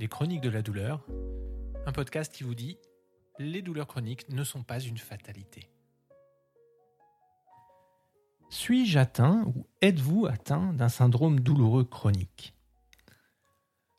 Les 0.00 0.06
chroniques 0.06 0.42
de 0.42 0.48
la 0.48 0.62
douleur, 0.62 1.04
un 1.84 1.90
podcast 1.90 2.32
qui 2.32 2.44
vous 2.44 2.54
dit 2.54 2.78
les 3.40 3.62
douleurs 3.62 3.88
chroniques 3.88 4.28
ne 4.30 4.44
sont 4.44 4.62
pas 4.62 4.78
une 4.78 4.96
fatalité. 4.96 5.68
Suis-je 8.48 8.96
atteint 8.96 9.42
ou 9.46 9.66
êtes-vous 9.82 10.26
atteint 10.26 10.72
d'un 10.72 10.88
syndrome 10.88 11.40
douloureux 11.40 11.82
chronique? 11.82 12.54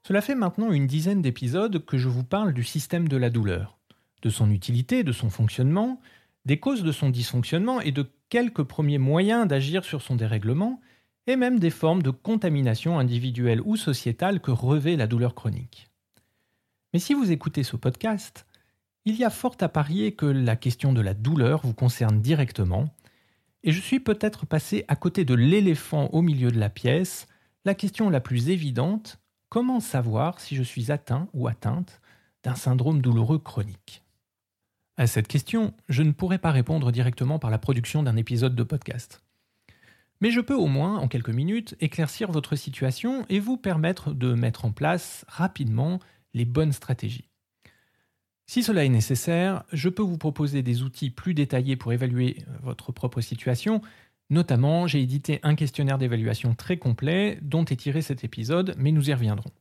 Cela 0.08 0.22
fait 0.22 0.36
maintenant 0.36 0.72
une 0.72 0.88
dizaine 0.88 1.22
d'épisodes 1.22 1.84
que 1.84 1.98
je 1.98 2.08
vous 2.08 2.24
parle 2.24 2.54
du 2.54 2.64
système 2.64 3.10
de 3.10 3.18
la 3.18 3.30
douleur, 3.30 3.78
de 4.22 4.30
son 4.30 4.52
utilité, 4.52 5.04
de 5.04 5.12
son 5.12 5.30
fonctionnement, 5.30 6.00
des 6.46 6.62
causes 6.62 6.84
de 6.84 6.94
son 6.94 7.10
dysfonctionnement 7.10 7.82
et 7.82 7.92
de 7.92 8.10
quelques 8.30 8.64
premiers 8.64 9.00
moyens 9.00 9.50
d'agir 9.50 9.84
sur 9.84 10.02
son 10.02 10.16
dérèglement, 10.16 10.80
et 11.28 11.36
même 11.36 11.60
des 11.60 11.70
formes 11.70 12.02
de 12.02 12.10
contamination 12.10 12.98
individuelle 12.98 13.62
ou 13.66 13.76
sociétale 13.76 14.40
que 14.40 14.52
revêt 14.52 14.96
la 14.96 15.06
douleur 15.06 15.36
chronique. 15.36 15.90
Mais 16.94 17.00
si 17.00 17.14
vous 17.14 17.32
écoutez 17.32 17.64
ce 17.64 17.76
podcast, 17.76 18.48
il 19.06 19.16
y 19.16 19.24
a 19.24 19.30
fort 19.30 19.58
à 19.62 19.70
parier 19.70 20.14
que 20.14 20.26
la 20.26 20.56
question 20.56 20.92
de 20.92 21.02
la 21.02 21.14
douleur 21.14 21.62
vous 21.64 21.74
concerne 21.74 22.22
directement, 22.22 22.90
et 23.64 23.72
je 23.72 23.80
suis 23.80 24.00
peut-être 24.00 24.46
passé 24.46 24.86
à 24.88 24.96
côté 24.96 25.26
de 25.26 25.36
l'éléphant 25.36 26.08
au 26.14 26.22
milieu 26.22 26.52
de 26.52 26.60
la 26.60 26.70
pièce, 26.70 27.28
la 27.66 27.76
question 27.76 28.10
la 28.10 28.22
plus 28.22 28.50
évidente, 28.50 29.20
comment 29.50 29.80
savoir 29.80 30.40
si 30.40 30.56
je 30.56 30.64
suis 30.64 30.92
atteint 30.92 31.28
ou 31.34 31.48
atteinte 31.48 32.02
d'un 32.44 32.56
syndrome 32.56 33.02
douloureux 33.02 33.40
chronique? 33.40 34.04
À 34.98 35.08
cette 35.08 35.28
question, 35.28 35.74
je 35.90 36.04
ne 36.04 36.12
pourrais 36.12 36.40
pas 36.40 36.52
répondre 36.52 36.92
directement 36.92 37.40
par 37.40 37.52
la 37.52 37.58
production 37.58 38.02
d'un 38.02 38.18
épisode 38.18 38.56
de 38.56 38.64
podcast. 38.64 39.24
Mais 40.22 40.32
je 40.32 40.42
peux 40.42 40.56
au 40.56 40.68
moins, 40.68 40.98
en 40.98 41.08
quelques 41.08 41.30
minutes, 41.30 41.76
éclaircir 41.80 42.32
votre 42.32 42.56
situation 42.56 43.26
et 43.30 43.40
vous 43.40 43.58
permettre 43.58 44.14
de 44.14 44.34
mettre 44.34 44.66
en 44.66 44.72
place 44.72 45.24
rapidement 45.28 46.00
les 46.34 46.46
bonnes 46.46 46.74
stratégies. 46.74 47.30
Si 48.50 48.64
cela 48.64 48.84
est 48.84 48.90
nécessaire, 48.90 49.64
je 49.72 49.90
peux 49.90 50.02
vous 50.02 50.18
proposer 50.18 50.64
des 50.64 50.82
outils 50.82 51.12
plus 51.12 51.36
détaillés 51.36 51.76
pour 51.76 51.94
évaluer 51.94 52.38
euh, 52.40 52.58
votre 52.64 52.92
propre 52.92 53.22
situation. 53.22 53.82
Notamment, 54.32 54.88
j'ai 54.88 55.02
édité 55.02 55.40
un 55.44 55.54
questionnaire 55.54 56.00
d'évaluation 56.00 56.56
très 56.56 56.78
complet 56.78 57.38
dont 57.44 57.66
est 57.66 57.76
tiré 57.76 58.02
cet 58.02 58.24
épisode, 58.24 58.76
mais 58.78 58.92
nous 58.92 59.10
y 59.10 59.14
reviendrons. 59.14 59.52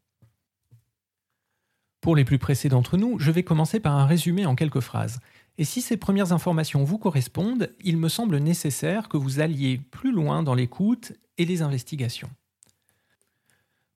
Pour 2.01 2.17
les 2.17 2.25
plus 2.25 2.39
pressés 2.39 2.69
d'entre 2.71 2.97
nous, 2.97 3.19
je 3.19 3.31
vais 3.31 3.43
commencer 3.43 3.81
par 3.81 3.95
un 3.95 4.07
résumé 4.07 4.47
en 4.47 4.55
quelques 4.55 4.81
phrases. 4.81 5.21
Et 5.59 5.65
si 5.65 5.83
ces 5.83 5.97
premières 5.97 6.33
informations 6.33 6.85
vous 6.85 6.99
correspondent, 6.99 7.75
il 7.85 7.97
me 7.97 8.09
semble 8.09 8.39
nécessaire 8.39 9.09
que 9.09 9.17
vous 9.17 9.41
alliez 9.41 9.79
plus 9.91 10.13
loin 10.13 10.43
dans 10.43 10.55
l'écoute 10.55 11.13
et 11.37 11.45
les 11.45 11.61
investigations. 11.61 12.31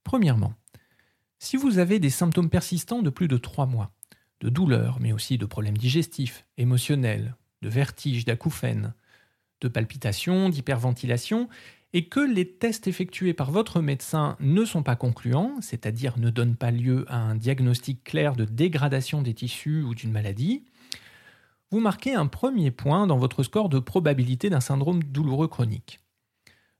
Premièrement, 0.04 0.52
si 1.42 1.56
vous 1.56 1.80
avez 1.80 1.98
des 1.98 2.08
symptômes 2.08 2.48
persistants 2.48 3.02
de 3.02 3.10
plus 3.10 3.26
de 3.26 3.36
3 3.36 3.66
mois, 3.66 3.90
de 4.40 4.48
douleurs, 4.48 4.98
mais 5.00 5.12
aussi 5.12 5.38
de 5.38 5.44
problèmes 5.44 5.76
digestifs, 5.76 6.46
émotionnels, 6.56 7.34
de 7.62 7.68
vertiges, 7.68 8.24
d'acouphènes, 8.24 8.94
de 9.60 9.66
palpitations, 9.66 10.50
d'hyperventilation, 10.50 11.48
et 11.94 12.06
que 12.06 12.20
les 12.20 12.48
tests 12.48 12.86
effectués 12.86 13.34
par 13.34 13.50
votre 13.50 13.80
médecin 13.80 14.36
ne 14.38 14.64
sont 14.64 14.84
pas 14.84 14.94
concluants, 14.94 15.56
c'est-à-dire 15.60 16.16
ne 16.16 16.30
donnent 16.30 16.54
pas 16.54 16.70
lieu 16.70 17.06
à 17.08 17.16
un 17.16 17.34
diagnostic 17.34 18.04
clair 18.04 18.36
de 18.36 18.44
dégradation 18.44 19.20
des 19.20 19.34
tissus 19.34 19.82
ou 19.82 19.96
d'une 19.96 20.12
maladie, 20.12 20.62
vous 21.72 21.80
marquez 21.80 22.14
un 22.14 22.28
premier 22.28 22.70
point 22.70 23.08
dans 23.08 23.18
votre 23.18 23.42
score 23.42 23.68
de 23.68 23.80
probabilité 23.80 24.48
d'un 24.48 24.60
syndrome 24.60 25.02
douloureux 25.02 25.48
chronique. 25.48 25.98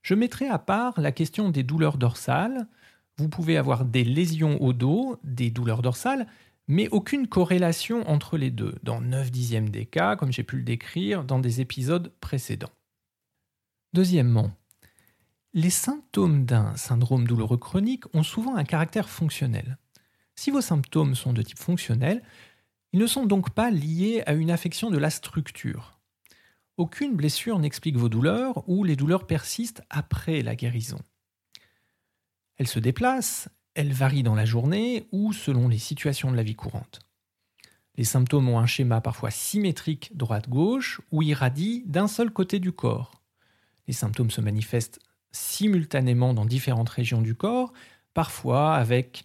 Je 0.02 0.14
mettrai 0.14 0.47
à 0.47 0.60
part 0.60 1.00
la 1.00 1.10
question 1.10 1.50
des 1.50 1.64
douleurs 1.64 1.98
dorsales. 1.98 2.69
Vous 3.18 3.28
pouvez 3.28 3.56
avoir 3.56 3.84
des 3.84 4.05
lésions 4.05 4.60
au 4.62 4.72
dos, 4.72 5.18
des 5.22 5.50
douleurs 5.50 5.82
dorsales, 5.82 6.27
mais 6.68 6.88
aucune 6.88 7.27
corrélation 7.27 8.09
entre 8.09 8.38
les 8.38 8.50
deux, 8.50 8.75
dans 8.82 9.00
9 9.00 9.31
dixièmes 9.31 9.69
des 9.69 9.87
cas, 9.87 10.16
comme 10.16 10.32
j'ai 10.32 10.44
pu 10.44 10.56
le 10.56 10.62
décrire 10.62 11.25
dans 11.25 11.38
des 11.38 11.60
épisodes 11.60 12.12
précédents. 12.20 12.72
Deuxièmement, 13.92 14.53
les 15.53 15.70
symptômes 15.70 16.47
d'un 16.47 16.75
syndrome 16.76 17.26
douloureux 17.26 17.59
chronique 17.59 18.04
ont 18.14 18.22
souvent 18.22 18.56
un 18.56 18.64
caractère 18.64 19.10
fonctionnel. 19.10 19.76
Si 20.34 20.50
vos 20.50 20.62
symptômes 20.62 21.14
sont 21.14 21.34
de 21.34 21.42
type 21.42 21.58
fonctionnel, 21.58 22.22
ils 22.92 23.00
ne 23.00 23.06
sont 23.06 23.26
donc 23.26 23.50
pas 23.50 23.70
liés 23.70 24.22
à 24.26 24.32
une 24.32 24.50
affection 24.50 24.91
de 24.91 24.98
la 24.98 25.10
structure. 25.10 26.00
Aucune 26.78 27.16
blessure 27.16 27.58
n'explique 27.58 27.97
vos 27.97 28.08
douleurs 28.08 28.66
ou 28.66 28.82
les 28.84 28.97
douleurs 28.97 29.26
persistent 29.26 29.82
après 29.91 30.42
la 30.42 30.56
guérison. 30.56 30.98
Elles 32.56 32.68
se 32.68 32.78
déplacent, 32.78 33.48
elle 33.74 33.92
varie 33.92 34.22
dans 34.22 34.34
la 34.34 34.44
journée 34.44 35.08
ou 35.12 35.32
selon 35.32 35.68
les 35.68 35.78
situations 35.78 36.30
de 36.30 36.36
la 36.36 36.42
vie 36.42 36.54
courante. 36.54 37.00
Les 37.96 38.04
symptômes 38.04 38.48
ont 38.48 38.58
un 38.58 38.66
schéma 38.66 39.00
parfois 39.00 39.30
symétrique 39.30 40.16
droite-gauche 40.16 41.00
ou 41.10 41.22
irradient 41.22 41.82
d'un 41.86 42.08
seul 42.08 42.30
côté 42.30 42.58
du 42.58 42.72
corps. 42.72 43.22
Les 43.86 43.92
symptômes 43.92 44.30
se 44.30 44.40
manifestent 44.40 45.00
simultanément 45.30 46.34
dans 46.34 46.44
différentes 46.44 46.88
régions 46.88 47.22
du 47.22 47.34
corps, 47.34 47.72
parfois 48.14 48.74
avec 48.74 49.24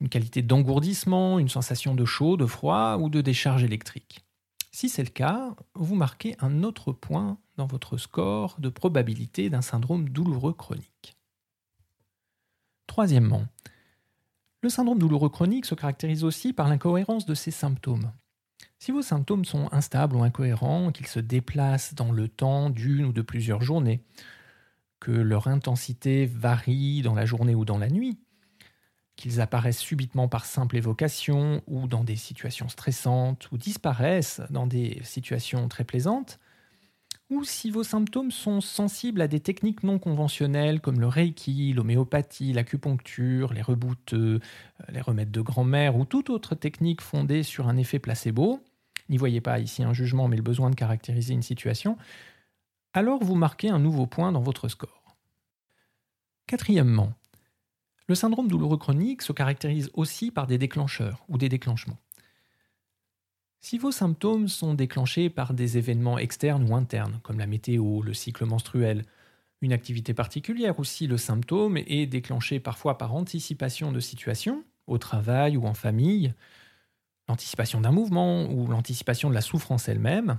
une 0.00 0.08
qualité 0.08 0.42
d'engourdissement, 0.42 1.38
une 1.38 1.48
sensation 1.48 1.94
de 1.94 2.04
chaud, 2.04 2.36
de 2.36 2.46
froid 2.46 2.98
ou 2.98 3.08
de 3.08 3.20
décharge 3.20 3.64
électrique. 3.64 4.24
Si 4.70 4.88
c'est 4.88 5.04
le 5.04 5.10
cas, 5.10 5.54
vous 5.74 5.94
marquez 5.94 6.34
un 6.40 6.62
autre 6.62 6.92
point 6.92 7.38
dans 7.56 7.66
votre 7.66 7.96
score 7.96 8.56
de 8.58 8.68
probabilité 8.68 9.48
d'un 9.48 9.62
syndrome 9.62 10.08
douloureux 10.08 10.52
chronique. 10.52 11.13
Troisièmement, 12.86 13.46
le 14.62 14.70
syndrome 14.70 14.98
douloureux 14.98 15.28
chronique 15.28 15.66
se 15.66 15.74
caractérise 15.74 16.24
aussi 16.24 16.52
par 16.52 16.68
l'incohérence 16.68 17.26
de 17.26 17.34
ses 17.34 17.50
symptômes. 17.50 18.12
Si 18.78 18.92
vos 18.92 19.02
symptômes 19.02 19.44
sont 19.44 19.68
instables 19.72 20.16
ou 20.16 20.22
incohérents, 20.22 20.92
qu'ils 20.92 21.06
se 21.06 21.20
déplacent 21.20 21.94
dans 21.94 22.12
le 22.12 22.28
temps 22.28 22.70
d'une 22.70 23.06
ou 23.06 23.12
de 23.12 23.22
plusieurs 23.22 23.62
journées, 23.62 24.04
que 25.00 25.10
leur 25.10 25.48
intensité 25.48 26.26
varie 26.26 27.02
dans 27.02 27.14
la 27.14 27.26
journée 27.26 27.54
ou 27.54 27.64
dans 27.64 27.78
la 27.78 27.88
nuit, 27.88 28.18
qu'ils 29.16 29.40
apparaissent 29.40 29.78
subitement 29.78 30.28
par 30.28 30.44
simple 30.44 30.76
évocation 30.76 31.62
ou 31.66 31.86
dans 31.86 32.04
des 32.04 32.16
situations 32.16 32.68
stressantes 32.68 33.50
ou 33.52 33.58
disparaissent 33.58 34.40
dans 34.50 34.66
des 34.66 35.00
situations 35.04 35.68
très 35.68 35.84
plaisantes, 35.84 36.38
ou 37.30 37.44
si 37.44 37.70
vos 37.70 37.82
symptômes 37.82 38.30
sont 38.30 38.60
sensibles 38.60 39.22
à 39.22 39.28
des 39.28 39.40
techniques 39.40 39.82
non 39.82 39.98
conventionnelles 39.98 40.80
comme 40.80 41.00
le 41.00 41.06
reiki, 41.06 41.72
l'homéopathie, 41.72 42.52
l'acupuncture, 42.52 43.52
les 43.52 43.62
rebouteux, 43.62 44.40
euh, 44.40 44.92
les 44.92 45.00
remèdes 45.00 45.30
de 45.30 45.40
grand-mère 45.40 45.96
ou 45.96 46.04
toute 46.04 46.30
autre 46.30 46.54
technique 46.54 47.00
fondée 47.00 47.42
sur 47.42 47.68
un 47.68 47.76
effet 47.76 47.98
placebo, 47.98 48.60
n'y 49.08 49.16
voyez 49.16 49.40
pas 49.40 49.58
ici 49.58 49.82
un 49.82 49.92
jugement 49.92 50.28
mais 50.28 50.36
le 50.36 50.42
besoin 50.42 50.70
de 50.70 50.74
caractériser 50.74 51.34
une 51.34 51.42
situation, 51.42 51.96
alors 52.92 53.24
vous 53.24 53.34
marquez 53.34 53.70
un 53.70 53.78
nouveau 53.78 54.06
point 54.06 54.30
dans 54.30 54.42
votre 54.42 54.68
score. 54.68 55.16
Quatrièmement, 56.46 57.14
le 58.06 58.14
syndrome 58.14 58.48
douloureux 58.48 58.76
chronique 58.76 59.22
se 59.22 59.32
caractérise 59.32 59.90
aussi 59.94 60.30
par 60.30 60.46
des 60.46 60.58
déclencheurs 60.58 61.24
ou 61.28 61.38
des 61.38 61.48
déclenchements. 61.48 61.98
Si 63.64 63.78
vos 63.78 63.92
symptômes 63.92 64.46
sont 64.46 64.74
déclenchés 64.74 65.30
par 65.30 65.54
des 65.54 65.78
événements 65.78 66.18
externes 66.18 66.70
ou 66.70 66.76
internes, 66.76 67.18
comme 67.22 67.38
la 67.38 67.46
météo, 67.46 68.02
le 68.02 68.12
cycle 68.12 68.44
menstruel, 68.44 69.06
une 69.62 69.72
activité 69.72 70.12
particulière 70.12 70.78
ou 70.78 70.84
si 70.84 71.06
le 71.06 71.16
symptôme 71.16 71.78
est 71.78 72.04
déclenché 72.04 72.60
parfois 72.60 72.98
par 72.98 73.14
anticipation 73.14 73.90
de 73.90 74.00
situations, 74.00 74.64
au 74.86 74.98
travail 74.98 75.56
ou 75.56 75.64
en 75.64 75.72
famille, 75.72 76.34
l'anticipation 77.26 77.80
d'un 77.80 77.90
mouvement 77.90 78.44
ou 78.52 78.66
l'anticipation 78.66 79.30
de 79.30 79.34
la 79.34 79.40
souffrance 79.40 79.88
elle-même, 79.88 80.38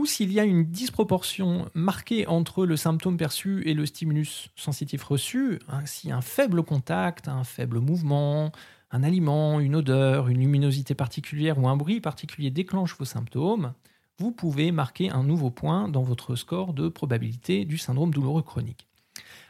ou 0.00 0.06
s'il 0.06 0.32
y 0.32 0.40
a 0.40 0.44
une 0.44 0.64
disproportion 0.64 1.68
marquée 1.74 2.26
entre 2.26 2.64
le 2.64 2.78
symptôme 2.78 3.18
perçu 3.18 3.62
et 3.66 3.74
le 3.74 3.84
stimulus 3.84 4.48
sensitif 4.56 5.04
reçu, 5.04 5.58
ainsi 5.68 6.10
un 6.10 6.22
faible 6.22 6.62
contact, 6.62 7.28
un 7.28 7.44
faible 7.44 7.80
mouvement, 7.80 8.50
un 8.90 9.02
aliment, 9.02 9.60
une 9.60 9.76
odeur, 9.76 10.28
une 10.28 10.38
luminosité 10.38 10.94
particulière 10.94 11.58
ou 11.58 11.68
un 11.68 11.76
bruit 11.76 12.00
particulier 12.00 12.50
déclenche 12.50 12.96
vos 12.96 13.04
symptômes, 13.04 13.74
vous 14.16 14.32
pouvez 14.32 14.72
marquer 14.72 15.10
un 15.10 15.22
nouveau 15.22 15.50
point 15.50 15.86
dans 15.86 16.02
votre 16.02 16.34
score 16.34 16.72
de 16.72 16.88
probabilité 16.88 17.66
du 17.66 17.76
syndrome 17.76 18.14
douloureux 18.14 18.42
chronique. 18.42 18.88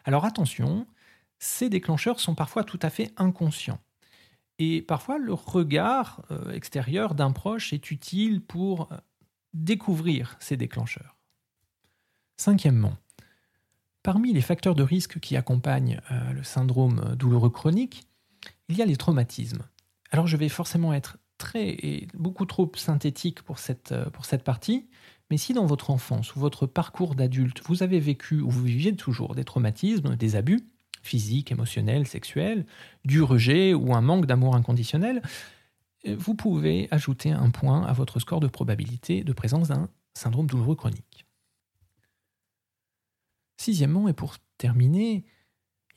Alors 0.04 0.24
attention, 0.24 0.84
ces 1.38 1.68
déclencheurs 1.68 2.18
sont 2.18 2.34
parfois 2.34 2.64
tout 2.64 2.80
à 2.82 2.90
fait 2.90 3.12
inconscients. 3.16 3.78
Et 4.58 4.82
parfois, 4.82 5.16
le 5.16 5.32
regard 5.32 6.22
euh, 6.32 6.50
extérieur 6.50 7.14
d'un 7.14 7.30
proche 7.30 7.72
est 7.72 7.92
utile 7.92 8.40
pour 8.40 8.90
euh, 8.90 8.96
découvrir 9.54 10.36
ces 10.40 10.56
déclencheurs. 10.56 11.16
Cinquièmement, 12.36 12.96
parmi 14.02 14.32
les 14.32 14.40
facteurs 14.40 14.74
de 14.74 14.82
risque 14.82 15.20
qui 15.20 15.36
accompagnent 15.36 16.00
euh, 16.10 16.32
le 16.32 16.42
syndrome 16.42 17.14
douloureux 17.16 17.50
chronique, 17.50 18.06
il 18.68 18.76
y 18.76 18.82
a 18.82 18.86
les 18.86 18.96
traumatismes. 18.96 19.62
Alors 20.10 20.26
je 20.26 20.36
vais 20.36 20.48
forcément 20.48 20.92
être 20.92 21.18
très 21.38 21.68
et 21.68 22.08
beaucoup 22.14 22.46
trop 22.46 22.70
synthétique 22.76 23.42
pour 23.42 23.58
cette, 23.58 23.92
euh, 23.92 24.10
pour 24.10 24.24
cette 24.24 24.44
partie, 24.44 24.88
mais 25.30 25.36
si 25.36 25.52
dans 25.52 25.66
votre 25.66 25.90
enfance 25.90 26.34
ou 26.34 26.40
votre 26.40 26.66
parcours 26.66 27.14
d'adulte, 27.14 27.62
vous 27.66 27.82
avez 27.82 28.00
vécu 28.00 28.40
ou 28.40 28.50
vous 28.50 28.64
viviez 28.64 28.94
toujours 28.94 29.34
des 29.34 29.44
traumatismes, 29.44 30.16
des 30.16 30.36
abus, 30.36 30.60
physique, 31.02 31.52
émotionnel, 31.52 32.06
sexuel, 32.06 32.66
du 33.04 33.22
rejet 33.22 33.74
ou 33.74 33.94
un 33.94 34.00
manque 34.00 34.26
d'amour 34.26 34.54
inconditionnel, 34.54 35.22
vous 36.06 36.34
pouvez 36.34 36.88
ajouter 36.90 37.30
un 37.30 37.50
point 37.50 37.84
à 37.84 37.92
votre 37.92 38.20
score 38.20 38.40
de 38.40 38.48
probabilité 38.48 39.22
de 39.24 39.32
présence 39.32 39.68
d'un 39.68 39.88
syndrome 40.14 40.46
douloureux 40.46 40.76
chronique. 40.76 41.26
Sixièmement, 43.58 44.08
et 44.08 44.14
pour 44.14 44.36
terminer, 44.56 45.24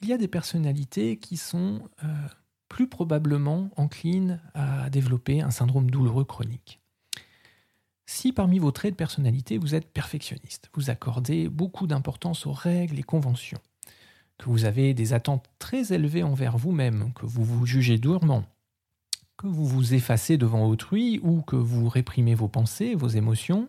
il 0.01 0.09
y 0.09 0.13
a 0.13 0.17
des 0.17 0.27
personnalités 0.27 1.17
qui 1.17 1.38
sont 1.38 1.89
euh, 2.03 2.07
plus 2.67 2.89
probablement 2.89 3.69
enclines 3.77 4.41
à 4.53 4.89
développer 4.89 5.41
un 5.41 5.51
syndrome 5.51 5.89
douloureux 5.89 6.25
chronique. 6.25 6.81
Si 8.05 8.33
parmi 8.33 8.59
vos 8.59 8.71
traits 8.71 8.94
de 8.94 8.97
personnalité, 8.97 9.57
vous 9.57 9.75
êtes 9.75 9.88
perfectionniste, 9.91 10.69
vous 10.73 10.89
accordez 10.89 11.47
beaucoup 11.47 11.88
d'importance 11.88 12.45
aux 12.45 12.51
règles 12.51 13.00
et 13.00 13.03
conventions, 13.03 13.61
que 14.38 14.50
vous 14.50 14.65
avez 14.65 14.94
des 14.94 15.13
attentes 15.13 15.50
très 15.57 15.94
élevées 15.94 16.23
envers 16.23 16.57
vous-même, 16.57 17.13
que 17.13 17.25
vous 17.25 17.45
vous 17.45 17.65
jugez 17.65 17.97
durement, 17.97 18.44
que 19.44 19.48
vous 19.48 19.66
vous 19.66 19.94
effacez 19.94 20.38
devant 20.38 20.66
autrui 20.66 21.19
ou 21.22 21.42
que 21.42 21.57
vous 21.57 21.90
réprimez 21.90 22.34
vos 22.34 22.48
pensées, 22.48 22.95
vos 22.95 23.10
émotions, 23.10 23.68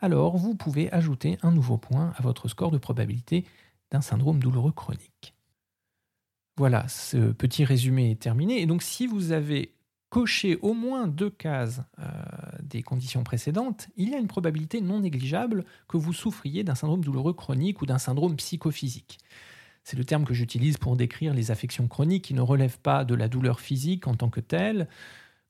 alors 0.00 0.38
vous 0.38 0.54
pouvez 0.54 0.90
ajouter 0.90 1.36
un 1.42 1.52
nouveau 1.52 1.76
point 1.76 2.14
à 2.16 2.22
votre 2.22 2.48
score 2.48 2.70
de 2.70 2.78
probabilité 2.78 3.44
d'un 3.90 4.00
syndrome 4.00 4.38
douloureux 4.38 4.72
chronique. 4.72 5.34
Voilà, 6.56 6.88
ce 6.88 7.32
petit 7.32 7.66
résumé 7.66 8.10
est 8.10 8.20
terminé. 8.20 8.62
Et 8.62 8.66
donc 8.66 8.82
si 8.82 9.06
vous 9.06 9.32
avez 9.32 9.74
coché 10.08 10.56
au 10.62 10.72
moins 10.72 11.06
deux 11.06 11.28
cases 11.28 11.82
euh, 11.98 12.06
des 12.62 12.82
conditions 12.82 13.22
précédentes, 13.22 13.88
il 13.98 14.08
y 14.08 14.14
a 14.14 14.18
une 14.18 14.28
probabilité 14.28 14.80
non 14.80 15.00
négligeable 15.00 15.66
que 15.88 15.98
vous 15.98 16.14
souffriez 16.14 16.64
d'un 16.64 16.74
syndrome 16.74 17.04
douloureux 17.04 17.34
chronique 17.34 17.82
ou 17.82 17.86
d'un 17.86 17.98
syndrome 17.98 18.36
psychophysique. 18.36 19.18
C'est 19.88 19.96
le 19.96 20.04
terme 20.04 20.24
que 20.24 20.34
j'utilise 20.34 20.78
pour 20.78 20.96
décrire 20.96 21.32
les 21.32 21.52
affections 21.52 21.86
chroniques 21.86 22.24
qui 22.24 22.34
ne 22.34 22.40
relèvent 22.40 22.80
pas 22.80 23.04
de 23.04 23.14
la 23.14 23.28
douleur 23.28 23.60
physique 23.60 24.08
en 24.08 24.16
tant 24.16 24.30
que 24.30 24.40
telle, 24.40 24.88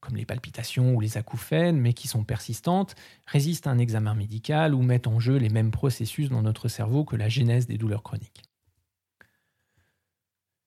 comme 0.00 0.14
les 0.14 0.26
palpitations 0.26 0.94
ou 0.94 1.00
les 1.00 1.16
acouphènes, 1.16 1.80
mais 1.80 1.94
qui 1.94 2.06
sont 2.06 2.22
persistantes, 2.22 2.96
résistent 3.24 3.66
à 3.66 3.70
un 3.70 3.78
examen 3.78 4.14
médical 4.14 4.74
ou 4.74 4.82
mettent 4.82 5.06
en 5.06 5.20
jeu 5.20 5.38
les 5.38 5.48
mêmes 5.48 5.70
processus 5.70 6.28
dans 6.28 6.42
notre 6.42 6.68
cerveau 6.68 7.02
que 7.02 7.16
la 7.16 7.30
genèse 7.30 7.66
des 7.66 7.78
douleurs 7.78 8.02
chroniques. 8.02 8.42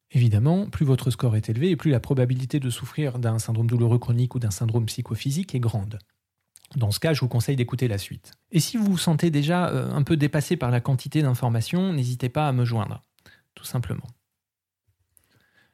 Évidemment, 0.09 0.67
plus 0.67 0.87
votre 0.87 1.11
score 1.11 1.35
est 1.35 1.49
élevé 1.49 1.69
et 1.69 1.75
plus 1.75 1.91
la 1.91 1.99
probabilité 1.99 2.59
de 2.59 2.71
souffrir 2.71 3.19
d'un 3.19 3.37
syndrome 3.37 3.67
douloureux 3.67 3.99
chronique 3.99 4.33
ou 4.33 4.39
d'un 4.39 4.49
syndrome 4.49 4.87
psychophysique 4.87 5.53
est 5.53 5.59
grande. 5.59 5.99
Dans 6.75 6.89
ce 6.89 6.99
cas, 6.99 7.13
je 7.13 7.21
vous 7.21 7.27
conseille 7.27 7.55
d'écouter 7.55 7.87
la 7.87 7.99
suite. 7.99 8.31
Et 8.51 8.61
si 8.61 8.77
vous 8.77 8.85
vous 8.85 8.97
sentez 8.97 9.29
déjà 9.29 9.69
euh, 9.69 9.91
un 9.91 10.01
peu 10.01 10.17
dépassé 10.17 10.57
par 10.57 10.71
la 10.71 10.81
quantité 10.81 11.21
d'informations, 11.21 11.93
n'hésitez 11.93 12.29
pas 12.29 12.47
à 12.47 12.51
me 12.51 12.65
joindre, 12.65 13.03
tout 13.59 13.65
simplement. 13.65 14.07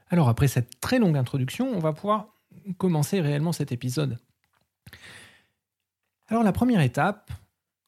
Alors 0.09 0.27
après 0.27 0.47
cette 0.47 0.79
très 0.79 0.97
longue 0.97 1.17
introduction, 1.17 1.69
on 1.71 1.77
va 1.77 1.93
pouvoir 1.93 2.33
commencer 2.77 3.21
réellement 3.21 3.51
cet 3.51 3.71
épisode. 3.71 4.17
Alors 6.27 6.41
la 6.41 6.51
première 6.51 6.81
étape, 6.81 7.31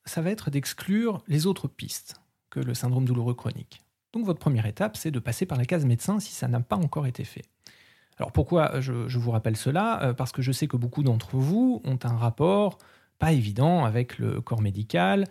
ça 0.05 0.21
va 0.21 0.29
être 0.29 0.51
d'exclure 0.51 1.23
les 1.27 1.47
autres 1.47 1.67
pistes 1.67 2.21
que 2.51 2.59
le 2.59 2.75
syndrome 2.75 3.05
douloureux 3.05 3.33
chronique. 3.33 3.81
Donc 4.13 4.23
votre 4.23 4.39
première 4.39 4.67
étape, 4.67 4.97
c'est 4.97 5.09
de 5.09 5.17
passer 5.17 5.47
par 5.47 5.57
la 5.57 5.65
case 5.65 5.83
médecin 5.83 6.19
si 6.19 6.31
ça 6.31 6.47
n'a 6.47 6.59
pas 6.59 6.75
encore 6.75 7.07
été 7.07 7.23
fait. 7.23 7.45
Alors 8.17 8.31
pourquoi 8.31 8.79
je, 8.79 9.17
vous 9.17 9.31
rappelle 9.31 9.57
cela? 9.57 10.03
Euh, 10.03 10.13
Parce 10.13 10.31
que 10.31 10.43
je 10.43 10.51
sais 10.51 10.67
que 10.67 10.77
beaucoup 10.77 11.01
d'entre 11.01 11.37
vous 11.37 11.81
ont 11.85 11.99
un 12.03 12.15
rapport 12.15 12.77
pas 13.17 13.31
évident 13.31 13.83
avec 13.83 14.19
le 14.19 14.41
corps 14.41 14.61
médical, 14.61 15.23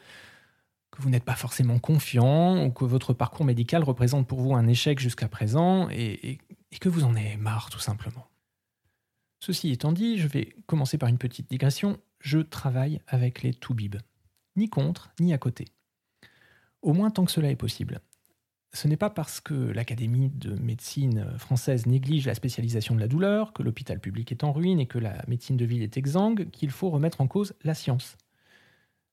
vous 0.99 1.11
n'êtes 1.11 1.25
pas 1.25 1.35
forcément 1.35 1.79
confiant 1.79 2.65
ou 2.65 2.71
que 2.71 2.85
votre 2.85 3.13
parcours 3.13 3.45
médical 3.45 3.85
représente 3.85 4.27
pour 4.27 4.41
vous 4.41 4.55
un 4.55 4.67
échec 4.67 4.99
jusqu'à 4.99 5.29
présent 5.29 5.89
et, 5.91 6.39
et 6.73 6.79
que 6.79 6.89
vous 6.89 7.05
en 7.05 7.15
avez 7.15 7.37
marre 7.37 7.71
tout 7.71 7.81
simplement. 7.81 8.27
Ceci 9.41 9.71
étant 9.71 9.93
dit, 9.93 10.19
je 10.19 10.29
vais 10.29 10.57
commencer 10.67 10.99
par 10.99 11.09
une 11.09 11.19
petite 11.19 11.51
digression. 11.51 11.99
Je 12.21 12.39
travaille 12.39 13.01
avec 13.07 13.43
les 13.43 13.53
toubibs, 13.53 14.01
ni 14.57 14.69
contre 14.69 15.11
ni 15.21 15.33
à 15.33 15.39
côté. 15.39 15.67
Au 16.83 16.93
moins 16.93 17.11
tant 17.11 17.25
que 17.25 17.33
cela 17.33 17.51
est 17.51 17.57
possible 17.57 18.01
ce 18.77 18.89
n'est 18.89 18.97
pas 18.97 19.11
parce 19.11 19.41
que 19.41 19.55
l'Académie 19.55 20.29
de 20.29 20.55
médecine 20.55 21.27
française 21.39 21.87
néglige 21.87 22.27
la 22.27 22.35
spécialisation 22.35 22.95
de 22.95 23.01
la 23.01 23.09
douleur, 23.09 23.53
que 23.53 23.63
l'hôpital 23.63 23.99
public 23.99 24.31
est 24.31 24.45
en 24.45 24.53
ruine 24.53 24.79
et 24.79 24.87
que 24.87 24.99
la 24.99 25.25
médecine 25.27 25.57
de 25.57 25.65
ville 25.65 25.83
est 25.83 25.97
exsangue 25.97 26.51
qu'il 26.51 26.71
faut 26.71 26.91
remettre 26.91 27.21
en 27.21 27.27
cause 27.27 27.55
la 27.65 27.75
science. 27.75 28.17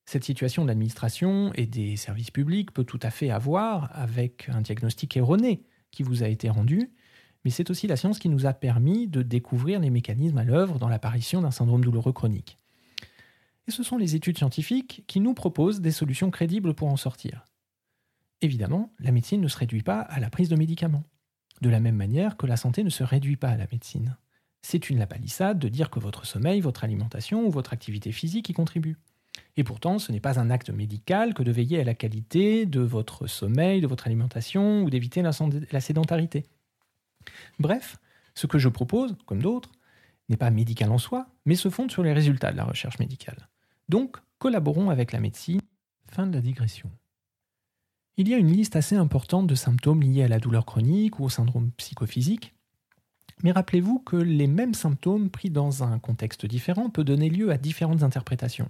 Cette 0.05 0.23
situation 0.23 0.63
de 0.63 0.67
l'administration 0.67 1.53
et 1.53 1.65
des 1.65 1.95
services 1.95 2.31
publics 2.31 2.71
peut 2.71 2.83
tout 2.83 2.99
à 3.01 3.09
fait 3.09 3.29
avoir 3.29 3.89
avec 3.97 4.49
un 4.49 4.61
diagnostic 4.61 5.15
erroné 5.15 5.63
qui 5.91 6.03
vous 6.03 6.23
a 6.23 6.27
été 6.27 6.49
rendu, 6.49 6.91
mais 7.45 7.51
c'est 7.51 7.69
aussi 7.69 7.87
la 7.87 7.95
science 7.95 8.19
qui 8.19 8.29
nous 8.29 8.45
a 8.45 8.53
permis 8.53 9.07
de 9.07 9.21
découvrir 9.21 9.79
les 9.79 9.89
mécanismes 9.89 10.37
à 10.37 10.43
l'œuvre 10.43 10.79
dans 10.79 10.89
l'apparition 10.89 11.41
d'un 11.41 11.51
syndrome 11.51 11.83
douloureux 11.83 12.13
chronique. 12.13 12.57
Et 13.67 13.71
ce 13.71 13.83
sont 13.83 13.97
les 13.97 14.15
études 14.15 14.37
scientifiques 14.37 15.03
qui 15.07 15.19
nous 15.19 15.33
proposent 15.33 15.81
des 15.81 15.91
solutions 15.91 16.31
crédibles 16.31 16.73
pour 16.73 16.89
en 16.89 16.97
sortir. 16.97 17.45
Évidemment, 18.41 18.93
la 18.99 19.11
médecine 19.11 19.41
ne 19.41 19.47
se 19.47 19.57
réduit 19.57 19.83
pas 19.83 20.01
à 20.01 20.19
la 20.19 20.29
prise 20.29 20.49
de 20.49 20.57
médicaments. 20.57 21.05
De 21.61 21.69
la 21.69 21.79
même 21.79 21.95
manière 21.95 22.35
que 22.35 22.45
la 22.45 22.57
santé 22.57 22.83
ne 22.83 22.89
se 22.89 23.03
réduit 23.03 23.37
pas 23.37 23.49
à 23.49 23.57
la 23.57 23.67
médecine. 23.71 24.17
C'est 24.61 24.89
une 24.89 24.99
lapalissade 24.99 25.59
de 25.59 25.69
dire 25.69 25.89
que 25.89 25.99
votre 25.99 26.25
sommeil, 26.25 26.59
votre 26.59 26.83
alimentation 26.83 27.45
ou 27.45 27.51
votre 27.51 27.71
activité 27.71 28.11
physique 28.11 28.49
y 28.49 28.53
contribuent. 28.53 28.97
Et 29.55 29.63
pourtant, 29.63 29.99
ce 29.99 30.11
n'est 30.11 30.19
pas 30.19 30.39
un 30.39 30.49
acte 30.49 30.69
médical 30.69 31.33
que 31.33 31.43
de 31.43 31.51
veiller 31.51 31.79
à 31.79 31.83
la 31.83 31.93
qualité 31.93 32.65
de 32.65 32.81
votre 32.81 33.27
sommeil, 33.27 33.81
de 33.81 33.87
votre 33.87 34.07
alimentation 34.07 34.83
ou 34.83 34.89
d'éviter 34.89 35.21
la 35.21 35.81
sédentarité. 35.81 36.45
Bref, 37.59 37.97
ce 38.33 38.47
que 38.47 38.57
je 38.57 38.69
propose, 38.69 39.15
comme 39.25 39.41
d'autres, 39.41 39.71
n'est 40.29 40.37
pas 40.37 40.49
médical 40.49 40.91
en 40.91 40.97
soi, 40.97 41.27
mais 41.45 41.55
se 41.55 41.69
fonde 41.69 41.91
sur 41.91 42.03
les 42.03 42.13
résultats 42.13 42.51
de 42.51 42.57
la 42.57 42.65
recherche 42.65 42.97
médicale. 42.97 43.49
Donc, 43.89 44.17
collaborons 44.39 44.89
avec 44.89 45.11
la 45.11 45.19
médecine. 45.19 45.61
Fin 46.11 46.27
de 46.27 46.35
la 46.35 46.41
digression. 46.41 46.91
Il 48.17 48.27
y 48.27 48.33
a 48.35 48.37
une 48.37 48.51
liste 48.51 48.75
assez 48.75 48.95
importante 48.95 49.47
de 49.47 49.55
symptômes 49.55 50.03
liés 50.03 50.23
à 50.23 50.27
la 50.27 50.39
douleur 50.39 50.65
chronique 50.65 51.19
ou 51.19 51.23
au 51.23 51.29
syndrome 51.29 51.71
psychophysique. 51.71 52.53
Mais 53.41 53.51
rappelez-vous 53.51 53.99
que 53.99 54.15
les 54.15 54.45
mêmes 54.45 54.75
symptômes 54.75 55.31
pris 55.31 55.49
dans 55.49 55.83
un 55.83 55.97
contexte 55.97 56.45
différent 56.45 56.89
peuvent 56.89 57.05
donner 57.05 57.29
lieu 57.29 57.51
à 57.51 57.57
différentes 57.57 58.03
interprétations. 58.03 58.69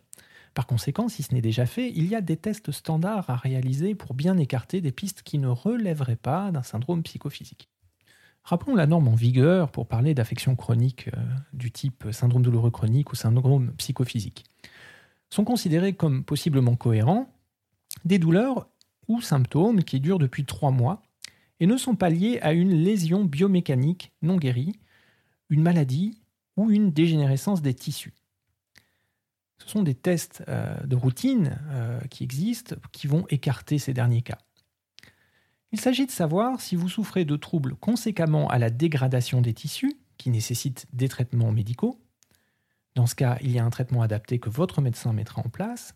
Par 0.54 0.68
conséquent, 0.68 1.10
si 1.10 1.24
ce 1.24 1.34
n'est 1.34 1.42
déjà 1.42 1.66
fait, 1.66 1.92
il 1.96 2.08
y 2.08 2.16
a 2.16 2.22
des 2.22 2.38
tests 2.38 2.72
standards 2.72 3.30
à 3.30 3.36
réaliser 3.36 3.96
pour 3.96 4.14
bien 4.14 4.38
écarter 4.38 4.82
des 4.82 4.92
pistes 4.92 5.24
qui 5.24 5.40
ne 5.40 5.48
relèveraient 5.48 6.16
pas 6.16 6.52
d'un 6.52 6.64
syndrome 6.64 7.02
psychophysique. 7.04 7.70
Rappelons 8.44 8.76
la 8.76 8.86
norme 8.86 9.08
en 9.08 9.16
vigueur 9.16 9.72
pour 9.72 9.88
parler 9.88 10.14
d'affections 10.14 10.56
chroniques 10.56 11.10
euh, 11.16 11.22
du 11.54 11.72
type 11.72 12.08
syndrome 12.12 12.44
douloureux 12.44 12.72
chronique 12.72 13.12
ou 13.14 13.16
syndrome 13.16 13.72
psychophysique. 13.78 14.44
Sont 15.30 15.46
considérés 15.46 15.94
comme 15.94 16.24
possiblement 16.24 16.76
cohérents 16.76 17.30
des 18.06 18.20
douleurs 18.20 18.68
ou 19.08 19.22
symptômes 19.22 19.84
qui 19.84 20.00
durent 20.00 20.20
depuis 20.20 20.46
trois 20.46 20.72
mois 20.72 21.02
et 21.60 21.68
ne 21.68 21.78
sont 21.78 21.96
pas 21.96 22.10
liés 22.10 22.40
à 22.42 22.54
une 22.54 22.74
lésion 22.74 23.24
biomécanique 23.24 24.12
non 24.22 24.36
guérie, 24.36 24.74
une 25.50 25.62
maladie 25.62 26.20
ou 26.58 26.70
une 26.70 26.92
dégénérescence 26.92 27.62
des 27.62 27.74
tissus. 27.74 28.14
Ce 29.64 29.70
sont 29.70 29.84
des 29.84 29.96
tests 29.96 30.44
euh, 30.50 30.76
de 30.84 30.96
routine 30.96 31.58
euh, 31.70 32.00
qui 32.10 32.24
existent 32.24 32.76
qui 32.92 33.08
vont 33.08 33.26
écarter 33.30 33.80
ces 33.80 33.94
derniers 33.94 34.22
cas. 34.22 34.38
Il 35.72 35.80
s'agit 35.80 36.06
de 36.06 36.12
savoir 36.12 36.60
si 36.60 36.76
vous 36.76 36.90
souffrez 36.90 37.24
de 37.24 37.36
troubles 37.38 37.76
conséquemment 37.76 38.50
à 38.50 38.60
la 38.60 38.70
dégradation 38.70 39.42
des 39.42 39.54
tissus, 39.54 39.96
qui 40.18 40.30
nécessitent 40.30 40.86
des 40.94 41.08
traitements 41.08 41.52
médicaux. 41.52 42.00
Dans 42.96 43.08
ce 43.08 43.16
cas, 43.16 43.38
il 43.42 43.52
y 43.52 43.58
a 43.58 43.66
un 43.66 43.70
traitement 43.70 44.02
adapté 44.02 44.38
que 44.38 44.50
votre 44.50 44.82
médecin 44.82 45.14
mettra 45.14 45.42
en 45.42 45.50
place. 45.50 45.96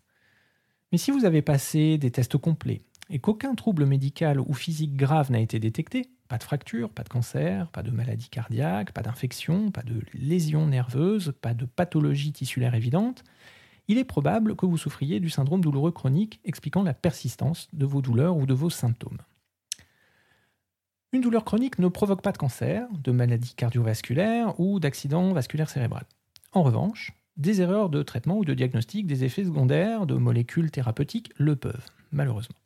Mais 0.90 0.98
si 0.98 1.10
vous 1.10 1.24
avez 1.24 1.42
passé 1.42 1.98
des 1.98 2.10
tests 2.10 2.38
complets, 2.38 2.82
et 3.10 3.18
qu'aucun 3.20 3.54
trouble 3.54 3.86
médical 3.86 4.40
ou 4.40 4.52
physique 4.52 4.96
grave 4.96 5.30
n'a 5.30 5.40
été 5.40 5.58
détecté, 5.58 6.10
pas 6.28 6.38
de 6.38 6.42
fracture, 6.42 6.90
pas 6.90 7.04
de 7.04 7.08
cancer, 7.08 7.68
pas 7.68 7.82
de 7.82 7.90
maladie 7.90 8.28
cardiaque, 8.28 8.92
pas 8.92 9.02
d'infection, 9.02 9.70
pas 9.70 9.82
de 9.82 10.02
lésion 10.12 10.66
nerveuse, 10.66 11.34
pas 11.40 11.54
de 11.54 11.64
pathologie 11.64 12.32
tissulaire 12.32 12.74
évidente, 12.74 13.24
il 13.88 13.98
est 13.98 14.04
probable 14.04 14.54
que 14.54 14.66
vous 14.66 14.76
souffriez 14.76 15.18
du 15.18 15.30
syndrome 15.30 15.62
douloureux 15.62 15.92
chronique 15.92 16.40
expliquant 16.44 16.82
la 16.82 16.94
persistance 16.94 17.68
de 17.72 17.86
vos 17.86 18.02
douleurs 18.02 18.36
ou 18.36 18.46
de 18.46 18.54
vos 18.54 18.70
symptômes. 18.70 19.18
Une 21.12 21.22
douleur 21.22 21.44
chronique 21.44 21.78
ne 21.78 21.88
provoque 21.88 22.20
pas 22.20 22.32
de 22.32 22.38
cancer, 22.38 22.86
de 22.92 23.12
maladie 23.12 23.54
cardiovasculaire 23.54 24.60
ou 24.60 24.78
d'accident 24.78 25.32
vasculaire 25.32 25.70
cérébral. 25.70 26.04
En 26.52 26.62
revanche, 26.62 27.14
des 27.38 27.62
erreurs 27.62 27.88
de 27.88 28.02
traitement 28.02 28.36
ou 28.36 28.44
de 28.44 28.52
diagnostic 28.52 29.06
des 29.06 29.24
effets 29.24 29.44
secondaires 29.44 30.06
de 30.06 30.16
molécules 30.16 30.70
thérapeutiques 30.70 31.32
le 31.38 31.56
peuvent, 31.56 31.90
malheureusement. 32.12 32.56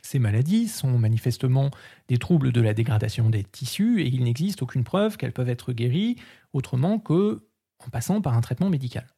Ces 0.00 0.18
maladies 0.18 0.68
sont 0.68 0.98
manifestement 0.98 1.70
des 2.08 2.18
troubles 2.18 2.52
de 2.52 2.60
la 2.60 2.74
dégradation 2.74 3.28
des 3.30 3.44
tissus 3.44 4.02
et 4.02 4.06
il 4.06 4.24
n'existe 4.24 4.62
aucune 4.62 4.84
preuve 4.84 5.16
qu'elles 5.16 5.32
peuvent 5.32 5.48
être 5.48 5.72
guéries 5.72 6.16
autrement 6.52 6.98
que 6.98 7.42
en 7.84 7.90
passant 7.90 8.20
par 8.20 8.34
un 8.34 8.40
traitement 8.40 8.70
médical. 8.70 9.13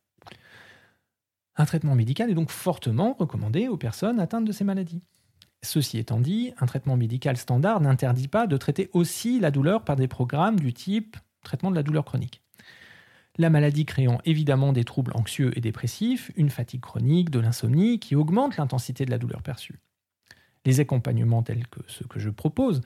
Un 1.57 1.65
traitement 1.65 1.95
médical 1.95 2.31
est 2.31 2.35
donc 2.35 2.51
fortement 2.51 3.15
recommandé 3.19 3.69
aux 3.69 3.79
personnes 3.79 4.21
atteintes 4.21 4.45
de 4.45 4.53
ces 4.53 4.65
maladies. 4.65 5.03
Ceci 5.63 5.99
étant 5.99 6.21
dit, 6.21 6.53
un 6.59 6.67
traitement 6.67 6.97
médical 6.97 7.37
standard 7.37 7.81
n'interdit 7.81 8.29
pas 8.29 8.47
de 8.47 8.57
traiter 8.57 8.91
aussi 8.93 9.41
la 9.41 9.51
douleur 9.51 9.85
par 9.85 9.97
des 9.97 10.09
programmes 10.09 10.61
du 10.61 10.73
type 10.73 11.17
traitement 11.43 11.71
de 11.71 11.77
la 11.77 11.83
douleur 11.83 12.05
chronique. 12.05 12.43
La 13.39 13.51
maladie 13.51 13.85
créant 13.85 14.19
évidemment 14.25 14.73
des 14.73 14.85
troubles 14.85 15.13
anxieux 15.15 15.57
et 15.57 15.61
dépressifs, 15.61 16.31
une 16.37 16.51
fatigue 16.51 16.81
chronique, 16.81 17.31
de 17.31 17.41
l'insomnie 17.41 17.99
qui 18.01 18.17
augmente 18.17 18.57
l'intensité 18.57 19.05
de 19.05 19.11
la 19.11 19.19
douleur 19.19 19.43
perçue. 19.43 19.79
Les 20.65 20.81
accompagnements 20.81 21.43
tels 21.43 21.67
que 21.69 21.81
ceux 21.87 22.07
que 22.07 22.19
je 22.19 22.31
propose 22.31 22.81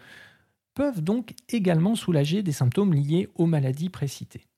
peuvent 0.74 1.02
donc 1.02 1.34
également 1.48 1.94
soulager 1.94 2.42
des 2.42 2.52
symptômes 2.52 2.94
liés 2.94 3.28
aux 3.34 3.46
maladies 3.46 3.90
précitées. 3.90 4.49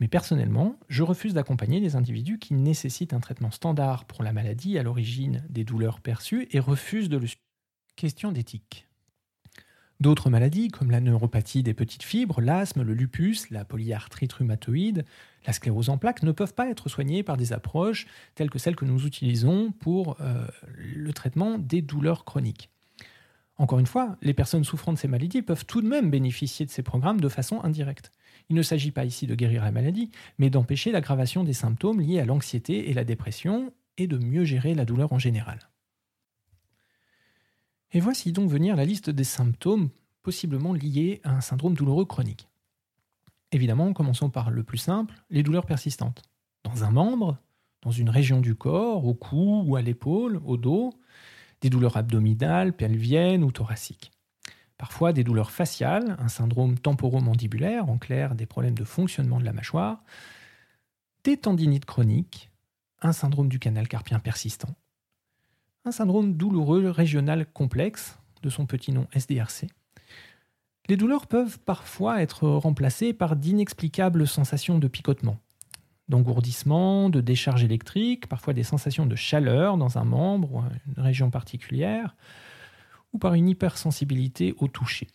Mais 0.00 0.08
personnellement, 0.08 0.78
je 0.88 1.02
refuse 1.02 1.34
d'accompagner 1.34 1.80
des 1.80 1.96
individus 1.96 2.38
qui 2.38 2.54
nécessitent 2.54 3.14
un 3.14 3.20
traitement 3.20 3.50
standard 3.50 4.04
pour 4.04 4.22
la 4.22 4.32
maladie 4.32 4.78
à 4.78 4.82
l'origine 4.82 5.44
des 5.48 5.64
douleurs 5.64 6.00
perçues 6.00 6.48
et 6.50 6.60
refuse 6.60 7.08
de 7.08 7.16
le 7.16 7.26
suivre. 7.26 7.40
Question 7.96 8.30
d'éthique. 8.30 8.86
D'autres 9.98 10.28
maladies, 10.28 10.68
comme 10.68 10.90
la 10.90 11.00
neuropathie 11.00 11.62
des 11.62 11.72
petites 11.72 12.02
fibres, 12.02 12.42
l'asthme, 12.42 12.82
le 12.82 12.92
lupus, 12.92 13.48
la 13.50 13.64
polyarthrite 13.64 14.34
rhumatoïde, 14.34 15.06
la 15.46 15.54
sclérose 15.54 15.88
en 15.88 15.96
plaques, 15.96 16.22
ne 16.22 16.32
peuvent 16.32 16.52
pas 16.52 16.68
être 16.68 16.90
soignées 16.90 17.22
par 17.22 17.38
des 17.38 17.54
approches 17.54 18.06
telles 18.34 18.50
que 18.50 18.58
celles 18.58 18.76
que 18.76 18.84
nous 18.84 19.06
utilisons 19.06 19.72
pour 19.72 20.20
euh, 20.20 20.46
le 20.76 21.12
traitement 21.14 21.56
des 21.56 21.80
douleurs 21.80 22.26
chroniques. 22.26 22.68
Encore 23.58 23.78
une 23.78 23.86
fois, 23.86 24.16
les 24.20 24.34
personnes 24.34 24.64
souffrant 24.64 24.92
de 24.92 24.98
ces 24.98 25.08
maladies 25.08 25.42
peuvent 25.42 25.64
tout 25.64 25.80
de 25.80 25.88
même 25.88 26.10
bénéficier 26.10 26.66
de 26.66 26.70
ces 26.70 26.82
programmes 26.82 27.20
de 27.20 27.28
façon 27.28 27.62
indirecte. 27.62 28.12
Il 28.48 28.56
ne 28.56 28.62
s'agit 28.62 28.90
pas 28.90 29.04
ici 29.04 29.26
de 29.26 29.34
guérir 29.34 29.64
la 29.64 29.72
maladie, 29.72 30.10
mais 30.38 30.50
d'empêcher 30.50 30.92
l'aggravation 30.92 31.42
des 31.42 31.54
symptômes 31.54 32.00
liés 32.00 32.20
à 32.20 32.26
l'anxiété 32.26 32.90
et 32.90 32.94
la 32.94 33.04
dépression 33.04 33.72
et 33.96 34.06
de 34.06 34.18
mieux 34.18 34.44
gérer 34.44 34.74
la 34.74 34.84
douleur 34.84 35.12
en 35.12 35.18
général. 35.18 35.58
Et 37.92 38.00
voici 38.00 38.32
donc 38.32 38.50
venir 38.50 38.76
la 38.76 38.84
liste 38.84 39.08
des 39.10 39.24
symptômes 39.24 39.88
possiblement 40.22 40.74
liés 40.74 41.20
à 41.24 41.30
un 41.30 41.40
syndrome 41.40 41.74
douloureux 41.74 42.04
chronique. 42.04 42.48
Évidemment, 43.52 43.92
commençons 43.92 44.28
par 44.28 44.50
le 44.50 44.64
plus 44.64 44.78
simple, 44.78 45.14
les 45.30 45.42
douleurs 45.42 45.66
persistantes. 45.66 46.22
Dans 46.64 46.84
un 46.84 46.90
membre, 46.90 47.38
dans 47.82 47.92
une 47.92 48.10
région 48.10 48.40
du 48.40 48.54
corps, 48.54 49.06
au 49.06 49.14
cou 49.14 49.62
ou 49.64 49.76
à 49.76 49.82
l'épaule, 49.82 50.40
au 50.44 50.56
dos, 50.56 50.92
des 51.60 51.70
douleurs 51.70 51.96
abdominales, 51.96 52.72
pelviennes 52.72 53.44
ou 53.44 53.52
thoraciques. 53.52 54.12
Parfois 54.78 55.12
des 55.12 55.24
douleurs 55.24 55.50
faciales, 55.50 56.16
un 56.18 56.28
syndrome 56.28 56.78
temporomandibulaire, 56.78 57.88
en 57.88 57.96
clair 57.96 58.34
des 58.34 58.46
problèmes 58.46 58.76
de 58.76 58.84
fonctionnement 58.84 59.40
de 59.40 59.44
la 59.44 59.52
mâchoire, 59.52 60.02
des 61.24 61.36
tendinites 61.36 61.86
chroniques, 61.86 62.50
un 63.00 63.12
syndrome 63.12 63.48
du 63.48 63.58
canal 63.58 63.88
carpien 63.88 64.18
persistant, 64.18 64.74
un 65.84 65.92
syndrome 65.92 66.34
douloureux 66.34 66.90
régional 66.90 67.46
complexe, 67.46 68.18
de 68.42 68.50
son 68.50 68.66
petit 68.66 68.92
nom 68.92 69.08
SDRC. 69.12 69.66
Les 70.88 70.96
douleurs 70.96 71.26
peuvent 71.26 71.58
parfois 71.58 72.22
être 72.22 72.48
remplacées 72.48 73.12
par 73.12 73.34
d'inexplicables 73.34 74.26
sensations 74.26 74.78
de 74.78 74.88
picotement, 74.88 75.38
d'engourdissement, 76.08 77.10
de 77.10 77.20
décharge 77.20 77.64
électrique, 77.64 78.28
parfois 78.28 78.54
des 78.54 78.62
sensations 78.62 79.06
de 79.06 79.16
chaleur 79.16 79.76
dans 79.76 79.98
un 79.98 80.04
membre 80.04 80.54
ou 80.54 80.62
une 80.96 81.02
région 81.02 81.30
particulière, 81.30 82.16
ou 83.12 83.18
par 83.18 83.34
une 83.34 83.48
hypersensibilité 83.48 84.54
au 84.58 84.68
toucher. 84.68 85.08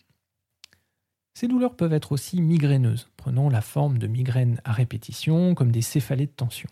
Ces 1.34 1.48
douleurs 1.48 1.76
peuvent 1.76 1.94
être 1.94 2.12
aussi 2.12 2.42
migraineuses, 2.42 3.08
prenant 3.16 3.48
la 3.48 3.62
forme 3.62 3.98
de 3.98 4.06
migraines 4.06 4.60
à 4.64 4.72
répétition, 4.72 5.54
comme 5.54 5.72
des 5.72 5.80
céphalées 5.80 6.26
de 6.26 6.32
tension. 6.32 6.68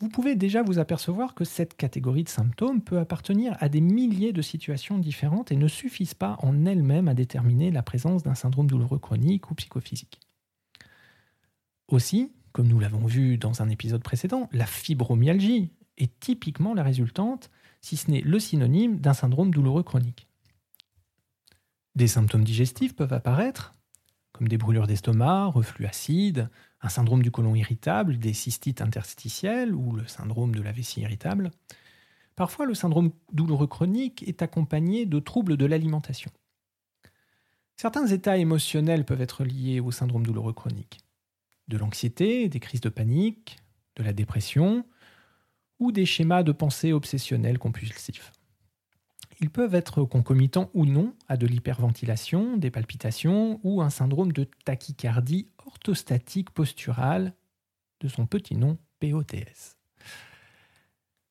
Vous 0.00 0.08
pouvez 0.08 0.36
déjà 0.36 0.62
vous 0.62 0.78
apercevoir 0.78 1.34
que 1.34 1.42
cette 1.42 1.76
catégorie 1.76 2.22
de 2.22 2.28
symptômes 2.28 2.82
peut 2.82 3.00
appartenir 3.00 3.56
à 3.58 3.68
des 3.68 3.80
milliers 3.80 4.32
de 4.32 4.42
situations 4.42 4.98
différentes 4.98 5.50
et 5.50 5.56
ne 5.56 5.66
suffisent 5.66 6.14
pas 6.14 6.36
en 6.40 6.64
elles-mêmes 6.66 7.08
à 7.08 7.14
déterminer 7.14 7.72
la 7.72 7.82
présence 7.82 8.22
d'un 8.22 8.36
syndrome 8.36 8.68
douloureux 8.68 9.00
chronique 9.00 9.50
ou 9.50 9.56
psychophysique. 9.56 10.20
Aussi, 11.88 12.32
comme 12.52 12.68
nous 12.68 12.78
l'avons 12.78 13.06
vu 13.06 13.38
dans 13.38 13.62
un 13.62 13.68
épisode 13.70 14.02
précédent, 14.02 14.48
la 14.52 14.66
fibromyalgie 14.66 15.70
est 15.96 16.20
typiquement 16.20 16.74
la 16.74 16.82
résultante, 16.82 17.50
si 17.80 17.96
ce 17.96 18.10
n'est 18.10 18.20
le 18.20 18.38
synonyme 18.38 19.00
d'un 19.00 19.14
syndrome 19.14 19.50
douloureux 19.50 19.82
chronique. 19.82 20.28
Des 21.94 22.06
symptômes 22.06 22.44
digestifs 22.44 22.94
peuvent 22.94 23.12
apparaître, 23.12 23.74
comme 24.32 24.48
des 24.48 24.58
brûlures 24.58 24.86
d'estomac, 24.86 25.46
reflux 25.46 25.86
acide, 25.86 26.50
un 26.80 26.88
syndrome 26.88 27.22
du 27.22 27.30
côlon 27.30 27.54
irritable, 27.54 28.18
des 28.18 28.34
cystites 28.34 28.82
interstitielles 28.82 29.74
ou 29.74 29.92
le 29.92 30.06
syndrome 30.06 30.54
de 30.54 30.62
la 30.62 30.72
vessie 30.72 31.00
irritable. 31.00 31.50
Parfois, 32.36 32.66
le 32.66 32.74
syndrome 32.74 33.10
douloureux 33.32 33.66
chronique 33.66 34.22
est 34.28 34.42
accompagné 34.42 35.06
de 35.06 35.18
troubles 35.18 35.56
de 35.56 35.66
l'alimentation. 35.66 36.30
Certains 37.76 38.06
états 38.06 38.36
émotionnels 38.36 39.04
peuvent 39.04 39.22
être 39.22 39.42
liés 39.42 39.80
au 39.80 39.90
syndrome 39.90 40.24
douloureux 40.24 40.52
chronique. 40.52 41.00
De 41.68 41.76
l'anxiété, 41.76 42.48
des 42.48 42.60
crises 42.60 42.80
de 42.80 42.88
panique, 42.88 43.58
de 43.96 44.02
la 44.02 44.12
dépression 44.12 44.84
ou 45.78 45.92
des 45.92 46.06
schémas 46.06 46.42
de 46.42 46.52
pensée 46.52 46.92
obsessionnels 46.92 47.58
compulsifs. 47.58 48.32
Ils 49.40 49.50
peuvent 49.50 49.74
être 49.74 50.02
concomitants 50.02 50.70
ou 50.74 50.84
non 50.84 51.14
à 51.28 51.36
de 51.36 51.46
l'hyperventilation, 51.46 52.56
des 52.56 52.70
palpitations 52.70 53.60
ou 53.62 53.82
un 53.82 53.90
syndrome 53.90 54.32
de 54.32 54.48
tachycardie 54.64 55.46
orthostatique 55.64 56.50
posturale, 56.50 57.34
de 58.00 58.08
son 58.08 58.26
petit 58.26 58.56
nom 58.56 58.78
POTS. 59.00 59.76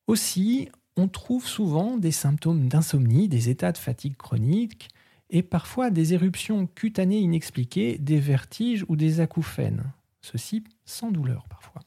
Aussi, 0.06 0.70
on 0.96 1.08
trouve 1.08 1.46
souvent 1.46 1.98
des 1.98 2.12
symptômes 2.12 2.68
d'insomnie, 2.68 3.28
des 3.28 3.50
états 3.50 3.72
de 3.72 3.78
fatigue 3.78 4.16
chronique 4.16 4.88
et 5.30 5.42
parfois 5.42 5.90
des 5.90 6.14
éruptions 6.14 6.66
cutanées 6.66 7.20
inexpliquées, 7.20 7.98
des 7.98 8.18
vertiges 8.18 8.84
ou 8.88 8.96
des 8.96 9.20
acouphènes, 9.20 9.92
ceci 10.20 10.64
sans 10.84 11.10
douleur 11.10 11.46
parfois. 11.48 11.82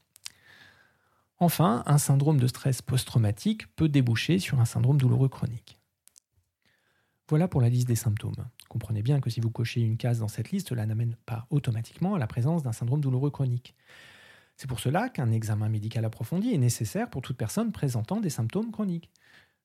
Enfin, 1.40 1.84
un 1.88 1.98
syndrome 1.98 2.40
de 2.40 2.46
stress 2.46 2.82
post-traumatique 2.84 3.68
peut 3.76 3.90
déboucher 3.90 4.38
sur 4.38 4.60
un 4.60 4.66
syndrome 4.66 5.00
douloureux 5.00 5.30
chronique. 5.30 5.80
Voilà 7.28 7.48
pour 7.48 7.62
la 7.62 7.70
liste 7.70 7.88
des 7.88 7.96
symptômes. 7.96 8.46
Comprenez 8.70 9.02
bien 9.02 9.20
que 9.22 9.30
si 9.30 9.40
vous 9.40 9.50
cochez 9.50 9.82
une 9.82 9.98
case 9.98 10.20
dans 10.20 10.28
cette 10.28 10.52
liste, 10.52 10.70
cela 10.70 10.86
n'amène 10.86 11.16
pas 11.26 11.48
automatiquement 11.50 12.14
à 12.14 12.20
la 12.20 12.28
présence 12.28 12.62
d'un 12.62 12.74
syndrome 12.74 13.02
douloureux 13.02 13.32
chronique. 13.32 13.74
C'est 14.56 14.68
pour 14.68 14.80
cela 14.80 15.10
qu'un 15.10 15.32
examen 15.32 15.70
médical 15.70 16.06
approfondi 16.06 16.54
est 16.54 16.60
nécessaire 16.60 17.10
pour 17.10 17.24
toute 17.24 17.38
personne 17.38 17.72
présentant 17.72 18.20
des 18.20 18.30
symptômes 18.30 18.72
chroniques. 18.72 19.10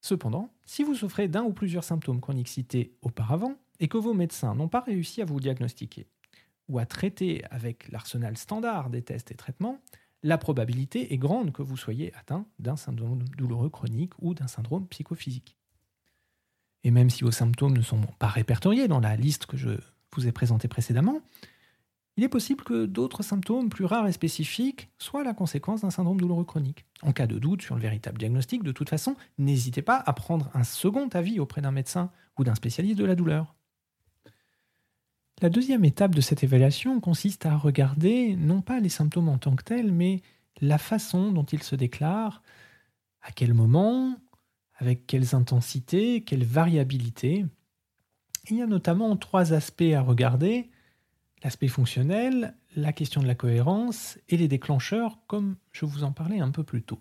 Cependant, 0.01 0.55
si 0.65 0.83
vous 0.83 0.95
souffrez 0.95 1.29
d'un 1.29 1.43
ou 1.43 1.53
plusieurs 1.53 1.85
symptômes 1.85 2.21
chroniques 2.21 2.49
cités 2.49 2.95
auparavant 3.03 3.57
et 3.81 3.89
que 3.89 3.99
vos 3.99 4.15
médecins 4.15 4.55
n'ont 4.55 4.69
pas 4.69 4.81
réussi 4.81 5.21
à 5.21 5.25
vous 5.25 5.41
diagnostiquer 5.41 6.07
ou 6.69 6.79
à 6.79 6.87
traiter 6.87 7.45
avec 7.51 7.91
l'arsenal 7.91 8.37
standard 8.37 8.91
des 8.91 9.03
tests 9.03 9.31
et 9.31 9.35
traitements, 9.35 9.81
la 10.23 10.39
probabilité 10.39 11.13
est 11.13 11.19
grande 11.19 11.53
que 11.53 11.63
vous 11.63 11.77
soyez 11.77 12.13
atteint 12.15 12.47
d'un 12.59 12.77
syndrome 12.77 13.25
douloureux 13.37 13.71
chronique 13.71 14.13
ou 14.21 14.35
d'un 14.35 14.49
syndrome 14.49 14.87
psychophysique. 14.89 15.57
Et 16.85 16.91
même 16.91 17.11
si 17.11 17.25
vos 17.25 17.33
symptômes 17.33 17.77
ne 17.77 17.83
sont 17.83 18.01
pas 18.19 18.29
répertoriés 18.29 18.89
dans 18.89 19.01
la 19.01 19.17
liste 19.17 19.47
que 19.47 19.57
je 19.57 19.71
vous 20.13 20.27
ai 20.27 20.33
présentée 20.33 20.69
précédemment, 20.69 21.21
il 22.17 22.25
est 22.25 22.29
possible 22.29 22.65
que 22.65 22.87
d'autres 22.87 23.23
symptômes 23.23 23.69
plus 23.69 23.85
rares 23.85 24.07
et 24.07 24.13
spécifiques 24.13 24.89
soient 24.99 25.25
la 25.25 25.35
conséquence 25.35 25.83
d'un 25.83 25.91
syndrome 25.91 26.19
douloureux 26.19 26.45
chronique. 26.45 26.87
En 27.03 27.13
cas 27.13 27.27
de 27.27 27.39
doute 27.39 27.61
sur 27.61 27.75
le 27.75 27.83
véritable 27.83 28.19
diagnostic, 28.19 28.63
de 28.63 28.73
toute 28.73 28.89
façon, 28.89 29.17
n'hésitez 29.37 29.83
pas 29.83 30.03
à 30.07 30.13
prendre 30.15 30.49
un 30.55 30.65
second 30.65 31.09
avis 31.09 31.41
auprès 31.41 31.61
d'un 31.61 31.73
médecin 31.73 32.11
ou 32.39 32.45
d'un 32.45 32.55
spécialiste 32.55 32.99
de 32.99 33.05
la 33.05 33.17
douleur. 33.17 33.56
La 35.43 35.51
deuxième 35.51 35.85
étape 35.85 36.15
de 36.15 36.23
cette 36.23 36.45
évaluation 36.45 36.99
consiste 36.99 37.45
à 37.45 37.59
regarder 37.59 38.37
non 38.37 38.63
pas 38.63 38.81
les 38.81 38.89
symptômes 38.89 39.29
en 39.29 39.37
tant 39.37 39.55
que 39.55 39.65
tels, 39.65 39.93
mais 39.93 40.23
la 40.63 40.79
façon 40.79 41.31
dont 41.31 41.45
ils 41.45 41.63
se 41.63 41.77
déclarent, 41.77 42.43
à 43.21 43.33
quel 43.33 43.53
moment, 43.53 44.17
avec 44.77 45.07
quelles 45.07 45.35
intensités, 45.35 46.23
quelle 46.23 46.45
variabilité. 46.45 47.45
Il 48.49 48.57
y 48.57 48.63
a 48.63 48.67
notamment 48.67 49.15
trois 49.17 49.53
aspects 49.53 49.93
à 49.95 50.01
regarder, 50.01 50.71
l'aspect 51.45 51.69
fonctionnel, 51.69 52.55
la 52.75 52.95
question 52.95 53.21
de 53.21 53.27
la 53.27 53.35
cohérence 53.35 54.19
et 54.31 54.39
les 54.39 54.49
déclencheurs, 54.49 55.19
comme 55.27 55.57
je 55.71 55.85
vous 55.85 56.03
en 56.03 56.13
parlais 56.13 56.41
un 56.41 56.51
peu 56.51 56.65
plus 56.65 56.83
tôt. 56.83 56.99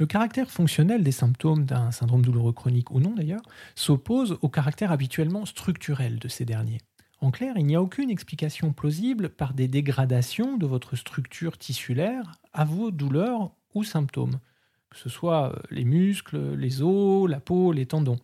Le 0.00 0.06
caractère 0.06 0.48
fonctionnel 0.48 1.02
des 1.02 1.10
symptômes 1.10 1.64
d'un 1.64 1.90
syndrome 1.90 2.22
douloureux 2.22 2.52
chronique 2.52 2.92
ou 2.92 3.00
non 3.00 3.14
d'ailleurs 3.14 3.42
s'oppose 3.74 4.38
au 4.42 4.48
caractère 4.48 4.92
habituellement 4.92 5.44
structurel 5.44 6.20
de 6.20 6.28
ces 6.28 6.44
derniers. 6.44 6.80
En 7.20 7.32
clair, 7.32 7.54
il 7.56 7.66
n'y 7.66 7.74
a 7.74 7.82
aucune 7.82 8.08
explication 8.08 8.72
plausible 8.72 9.28
par 9.28 9.54
des 9.54 9.66
dégradations 9.66 10.56
de 10.56 10.66
votre 10.66 10.94
structure 10.94 11.58
tissulaire 11.58 12.30
à 12.52 12.64
vos 12.64 12.92
douleurs 12.92 13.50
ou 13.74 13.82
symptômes, 13.82 14.38
que 14.88 14.96
ce 14.96 15.08
soit 15.08 15.52
euh, 15.52 15.58
les 15.72 15.84
muscles, 15.84 16.54
les 16.54 16.80
os, 16.80 17.28
la 17.28 17.40
peau, 17.40 17.72
les 17.72 17.86
tendons. 17.86 18.20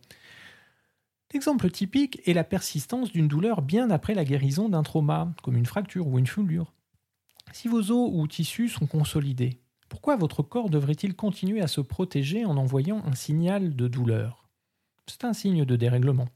L'exemple 1.33 1.69
typique 1.69 2.21
est 2.25 2.33
la 2.33 2.45
persistance 2.45 3.11
d'une 3.11 3.27
douleur 3.27 3.61
bien 3.61 3.89
après 3.89 4.13
la 4.13 4.23
guérison 4.23 4.69
d'un 4.69 4.83
trauma, 4.83 5.33
comme 5.43 5.57
une 5.57 5.65
fracture 5.65 6.07
ou 6.07 6.19
une 6.19 6.27
foulure. 6.27 6.71
Si 7.51 7.67
vos 7.67 7.91
os 7.91 8.09
ou 8.13 8.25
tissus 8.27 8.69
sont 8.69 8.87
consolidés, 8.87 9.59
Pourquoi 9.89 10.15
votre 10.15 10.43
corps 10.43 10.69
devrait-il 10.69 11.15
continuer 11.15 11.61
à 11.61 11.67
se 11.67 11.81
protéger 11.81 12.45
en 12.45 12.57
envoyant 12.57 13.03
un 13.05 13.15
signal 13.15 13.75
de 13.75 13.87
douleur? 13.87 14.47
C'est 15.07 15.23
un 15.23 15.33
signe 15.33 15.65
de 15.65 15.75
dérèglement. 15.75 16.27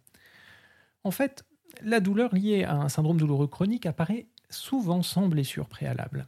En 1.04 1.12
fait, 1.12 1.44
la 1.82 2.00
douleur 2.00 2.34
liée 2.36 2.64
à 2.64 2.76
un 2.76 2.90
syndrome 2.90 3.18
douloureux 3.18 3.48
chronique 3.48 3.86
apparaît 3.86 4.28
souvent 4.50 5.02
sans 5.02 5.28
blessure 5.28 5.68
préalable. 5.68 6.28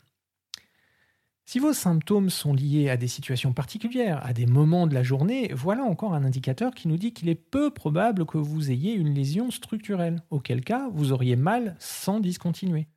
Si 1.45 1.59
vos 1.59 1.73
symptômes 1.73 2.29
sont 2.29 2.53
liés 2.53 2.89
à 2.89 2.95
des 2.95 3.09
situations 3.09 3.51
particulières, 3.51 4.25
à 4.25 4.31
des 4.31 4.45
moments 4.45 4.87
de 4.87 4.93
la 4.93 5.03
journée, 5.03 5.51
voilà 5.53 5.83
encore 5.83 6.13
un 6.13 6.23
indicateur 6.23 6.73
qui 6.73 6.87
nous 6.87 6.97
dit 6.97 7.13
qu'il 7.13 7.27
est 7.27 7.35
peu 7.35 7.71
probable 7.71 8.25
que 8.25 8.37
vous 8.37 8.71
ayez 8.71 8.93
une 8.93 9.13
lésion 9.13 9.51
structurelle, 9.51 10.23
auquel 10.29 10.61
cas 10.61 10.87
vous 10.93 11.11
auriez 11.11 11.35
mal 11.35 11.75
sans 11.79 12.21
discontinuer. 12.21 12.87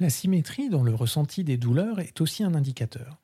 La 0.00 0.10
symétrie 0.10 0.68
dans 0.68 0.84
le 0.84 0.94
ressenti 0.94 1.42
des 1.42 1.56
douleurs 1.56 1.98
est 1.98 2.20
aussi 2.20 2.44
un 2.44 2.54
indicateur. 2.54 3.18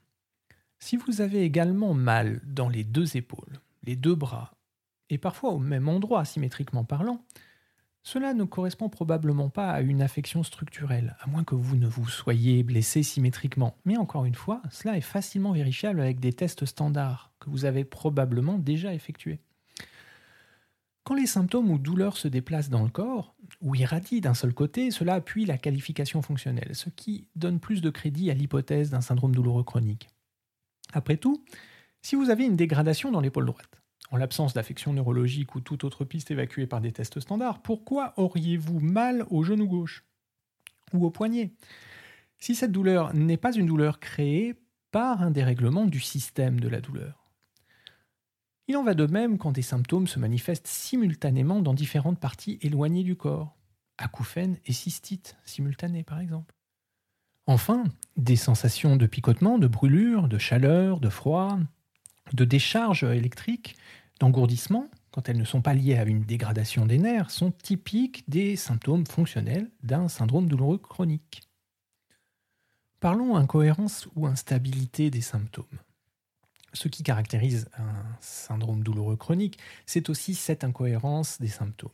Si 0.81 0.97
vous 0.97 1.21
avez 1.21 1.43
également 1.43 1.95
mal 1.95 2.41
dans 2.45 2.69
les 2.69 2.83
deux 2.83 3.17
épaules, 3.17 3.61
les 3.85 3.95
deux 3.95 4.17
bras, 4.17 4.57
et 5.09 5.17
parfois 5.17 5.53
au 5.53 5.61
même 5.61 5.89
endroit 5.89 6.25
symétriquement 6.25 6.83
parlant, 6.83 7.25
cela 8.03 8.35
ne 8.35 8.43
correspond 8.43 8.89
probablement 8.89 9.51
pas 9.51 9.71
à 9.71 9.83
une 9.83 10.03
affection 10.03 10.43
structurelle, 10.43 11.17
à 11.21 11.29
moins 11.29 11.45
que 11.45 11.55
vous 11.55 11.77
ne 11.77 11.87
vous 11.87 12.09
soyez 12.09 12.65
blessé 12.65 13.05
symétriquement. 13.05 13.77
Mais 13.85 13.97
encore 13.97 14.25
une 14.25 14.35
fois, 14.35 14.61
cela 14.73 14.97
est 14.97 15.01
facilement 15.01 15.53
vérifiable 15.53 16.01
avec 16.01 16.19
des 16.19 16.33
tests 16.33 16.67
standards 16.67 17.31
que 17.39 17.51
vous 17.51 17.67
avez 17.67 17.85
probablement 17.85 18.59
déjà 18.59 18.93
effectués. 18.93 19.39
Quand 21.05 21.15
les 21.15 21.27
symptômes 21.27 21.71
ou 21.71 21.79
douleurs 21.79 22.17
se 22.17 22.29
déplacent 22.29 22.71
dans 22.71 22.83
le 22.83 22.91
corps, 22.91 23.37
ou 23.65 23.75
irradient 23.75 24.21
d'un 24.21 24.35
seul 24.35 24.53
côté, 24.53 24.91
cela 24.91 25.15
appuie 25.15 25.47
la 25.47 25.57
qualification 25.57 26.21
fonctionnelle, 26.21 26.77
ce 26.77 26.91
qui 26.91 27.27
donne 27.35 27.59
plus 27.59 27.81
de 27.81 27.89
crédit 27.91 28.31
à 28.31 28.35
l'hypothèse 28.35 28.91
d'un 28.91 29.01
syndrome 29.01 29.35
douloureux 29.35 29.65
chronique. 29.65 30.09
Après 30.93 31.17
tout, 31.17 31.43
si 32.03 32.15
vous 32.15 32.29
avez 32.29 32.45
une 32.45 32.57
dégradation 32.57 33.11
dans 33.11 33.23
l'épaule 33.23 33.47
droite, 33.47 33.83
en 34.11 34.19
l'absence 34.19 34.53
d'affection 34.53 34.93
neurologique 34.93 35.55
ou 35.55 35.61
toute 35.61 35.83
autre 35.83 36.05
piste 36.05 36.31
évacuée 36.31 36.67
par 36.67 36.83
des 36.83 36.93
tests 36.93 37.21
standards, 37.21 37.63
pourquoi 37.63 38.13
auriez-vous 38.19 38.81
mal 38.81 39.25
au 39.31 39.43
genou 39.43 39.67
gauche 39.67 40.05
ou 40.93 41.07
au 41.07 41.11
poignet 41.11 41.55
Si 42.39 42.55
cette 42.55 42.71
douleur 42.71 43.15
n'est 43.15 43.39
pas 43.39 43.53
une 43.53 43.67
douleur 43.67 43.99
créée 43.99 44.55
par 44.91 45.23
un 45.23 45.31
dérèglement 45.31 45.87
du 45.87 46.01
système 46.01 46.61
de 46.61 46.69
la 46.69 46.83
douleur? 46.83 47.24
Il 48.67 48.77
en 48.77 48.85
va 48.85 48.95
de 48.95 49.07
même 49.07 49.37
quand 49.37 49.53
des 49.53 49.63
symptômes 49.63 50.07
se 50.07 50.19
manifestent 50.19 50.67
simultanément 50.67 51.61
dans 51.61 51.75
différentes 51.75 52.19
parties 52.19 52.59
éloignées 52.63 53.05
du 53.05 53.15
corps, 53.15 53.57
acouphènes 53.99 54.59
et 54.65 54.73
cystites 54.73 55.37
simultanées 55.45 56.03
par 56.03 56.21
exemple. 56.21 56.55
Enfin, 57.47 57.85
des 58.17 58.37
sensations 58.37 58.97
de 58.97 59.07
picotement, 59.07 59.59
de 59.59 59.67
brûlure, 59.67 60.29
de 60.29 60.39
chaleur, 60.39 60.99
de 60.99 61.11
froid, 61.11 61.59
de 62.33 62.45
décharge 62.47 63.05
électrique 63.05 63.77
d'engourdissement, 64.19 64.89
quand 65.11 65.29
elles 65.29 65.39
ne 65.39 65.45
sont 65.45 65.61
pas 65.61 65.75
liées 65.75 65.97
à 65.97 66.05
une 66.05 66.25
dégradation 66.25 66.87
des 66.87 66.99
nerfs, 66.99 67.31
sont 67.31 67.51
typiques 67.51 68.25
des 68.29 68.57
symptômes 68.57 69.07
fonctionnels 69.07 69.71
d'un 69.83 70.09
syndrome 70.09 70.49
douloureux 70.49 70.79
chronique. 70.79 71.43
Parlons 73.01 73.37
incohérence 73.37 74.09
ou 74.17 74.27
instabilité 74.27 75.11
des 75.11 75.21
symptômes. 75.21 75.67
Ce 76.75 76.89
qui 76.89 77.03
caractérise 77.05 77.69
un 77.79 78.05
syndrome 78.21 78.83
douloureux 78.83 79.17
chronique, 79.17 79.59
c'est 79.87 80.11
aussi 80.11 80.35
cette 80.35 80.65
incohérence 80.65 81.41
des 81.41 81.49
symptômes. 81.49 81.93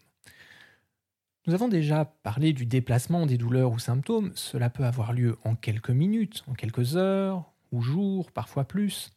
Nous 1.47 1.55
avons 1.55 1.69
déjà 1.69 2.05
parlé 2.05 2.53
du 2.53 2.67
déplacement 2.67 3.27
des 3.27 3.39
douleurs 3.39 3.73
ou 3.73 3.79
symptômes. 3.79 4.33
Cela 4.35 4.71
peut 4.71 4.85
avoir 4.85 5.13
lieu 5.13 5.39
en 5.45 5.55
quelques 5.55 5.91
minutes, 5.91 6.45
en 6.49 6.55
quelques 6.55 6.97
heures 6.97 7.53
ou 7.73 7.83
jours, 7.83 8.33
parfois 8.33 8.65
plus. 8.65 9.13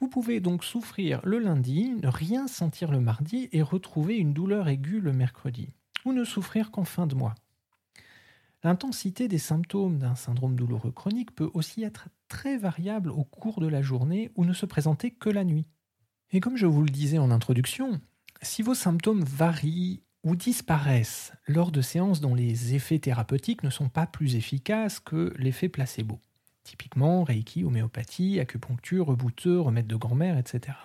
Vous 0.00 0.08
pouvez 0.08 0.40
donc 0.40 0.64
souffrir 0.64 1.20
le 1.24 1.38
lundi, 1.38 1.90
ne 1.90 2.08
rien 2.08 2.46
sentir 2.46 2.90
le 2.90 3.00
mardi 3.00 3.48
et 3.52 3.62
retrouver 3.62 4.16
une 4.16 4.34
douleur 4.34 4.68
aiguë 4.68 5.00
le 5.00 5.12
mercredi, 5.12 5.70
ou 6.04 6.12
ne 6.12 6.24
souffrir 6.24 6.70
qu'en 6.70 6.84
fin 6.84 7.06
de 7.06 7.14
mois. 7.14 7.34
L'intensité 8.62 9.28
des 9.28 9.38
symptômes 9.38 9.98
d'un 9.98 10.14
syndrome 10.14 10.56
douloureux 10.56 10.92
chronique 10.92 11.34
peut 11.34 11.50
aussi 11.54 11.82
être 11.82 12.08
très 12.28 12.56
variable 12.56 13.10
au 13.10 13.24
cours 13.24 13.60
de 13.60 13.66
la 13.66 13.82
journée 13.82 14.30
ou 14.34 14.44
ne 14.44 14.52
se 14.52 14.66
présenter 14.66 15.10
que 15.10 15.30
la 15.30 15.44
nuit. 15.44 15.66
Et 16.30 16.40
comme 16.40 16.56
je 16.56 16.66
vous 16.66 16.82
le 16.82 16.90
disais 16.90 17.18
en 17.18 17.30
introduction, 17.30 18.00
si 18.42 18.62
vos 18.62 18.74
symptômes 18.74 19.24
varient 19.24 20.02
ou 20.24 20.34
disparaissent 20.34 21.32
lors 21.46 21.70
de 21.70 21.80
séances 21.80 22.20
dont 22.20 22.34
les 22.34 22.74
effets 22.74 22.98
thérapeutiques 22.98 23.62
ne 23.62 23.70
sont 23.70 23.88
pas 23.88 24.06
plus 24.06 24.34
efficaces 24.34 24.98
que 24.98 25.32
l'effet 25.38 25.68
placebo, 25.68 26.20
Typiquement, 26.66 27.22
Reiki, 27.22 27.62
homéopathie, 27.62 28.40
acupuncture, 28.40 29.06
rebouteux, 29.06 29.60
remède 29.60 29.86
de 29.86 29.94
grand-mère, 29.94 30.36
etc. 30.36 30.76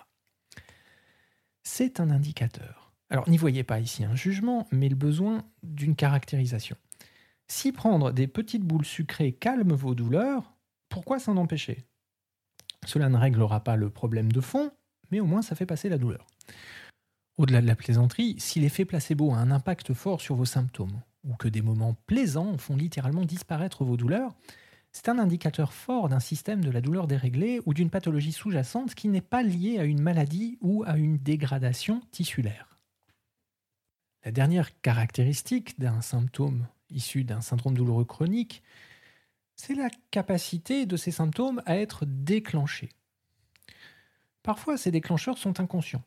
C'est 1.64 1.98
un 1.98 2.08
indicateur. 2.08 2.92
Alors 3.10 3.28
n'y 3.28 3.36
voyez 3.36 3.64
pas 3.64 3.80
ici 3.80 4.04
un 4.04 4.14
jugement, 4.14 4.68
mais 4.70 4.88
le 4.88 4.94
besoin 4.94 5.44
d'une 5.64 5.96
caractérisation. 5.96 6.76
Si 7.48 7.72
prendre 7.72 8.12
des 8.12 8.28
petites 8.28 8.62
boules 8.62 8.84
sucrées 8.84 9.32
calme 9.32 9.72
vos 9.72 9.96
douleurs, 9.96 10.54
pourquoi 10.92 11.18
s'en 11.18 11.38
empêcher? 11.38 11.86
Cela 12.84 13.08
ne 13.08 13.16
réglera 13.16 13.64
pas 13.64 13.76
le 13.76 13.88
problème 13.88 14.30
de 14.30 14.42
fond, 14.42 14.70
mais 15.10 15.20
au 15.20 15.24
moins 15.24 15.40
ça 15.40 15.54
fait 15.54 15.64
passer 15.64 15.88
la 15.88 15.96
douleur. 15.96 16.26
Au-delà 17.38 17.62
de 17.62 17.66
la 17.66 17.76
plaisanterie, 17.76 18.36
si 18.38 18.60
l'effet 18.60 18.84
placebo 18.84 19.32
a 19.32 19.38
un 19.38 19.50
impact 19.50 19.94
fort 19.94 20.20
sur 20.20 20.34
vos 20.34 20.44
symptômes, 20.44 21.00
ou 21.24 21.34
que 21.36 21.48
des 21.48 21.62
moments 21.62 21.96
plaisants 22.06 22.58
font 22.58 22.76
littéralement 22.76 23.24
disparaître 23.24 23.84
vos 23.84 23.96
douleurs, 23.96 24.34
c'est 24.92 25.08
un 25.08 25.18
indicateur 25.18 25.72
fort 25.72 26.10
d'un 26.10 26.20
système 26.20 26.62
de 26.62 26.70
la 26.70 26.82
douleur 26.82 27.06
déréglée 27.06 27.62
ou 27.64 27.72
d'une 27.72 27.88
pathologie 27.88 28.32
sous-jacente 28.32 28.94
qui 28.94 29.08
n'est 29.08 29.22
pas 29.22 29.42
liée 29.42 29.78
à 29.78 29.84
une 29.84 30.02
maladie 30.02 30.58
ou 30.60 30.84
à 30.86 30.98
une 30.98 31.16
dégradation 31.16 32.02
tissulaire. 32.10 32.78
La 34.26 34.30
dernière 34.30 34.78
caractéristique 34.82 35.80
d'un 35.80 36.02
symptôme 36.02 36.66
issu 36.90 37.24
d'un 37.24 37.40
syndrome 37.40 37.74
douloureux 37.74 38.04
chronique, 38.04 38.62
c'est 39.56 39.74
la 39.74 39.90
capacité 40.10 40.86
de 40.86 40.96
ces 40.96 41.10
symptômes 41.10 41.62
à 41.66 41.76
être 41.76 42.04
déclenchés. 42.06 42.90
Parfois, 44.42 44.76
ces 44.76 44.90
déclencheurs 44.90 45.38
sont 45.38 45.60
inconscients, 45.60 46.04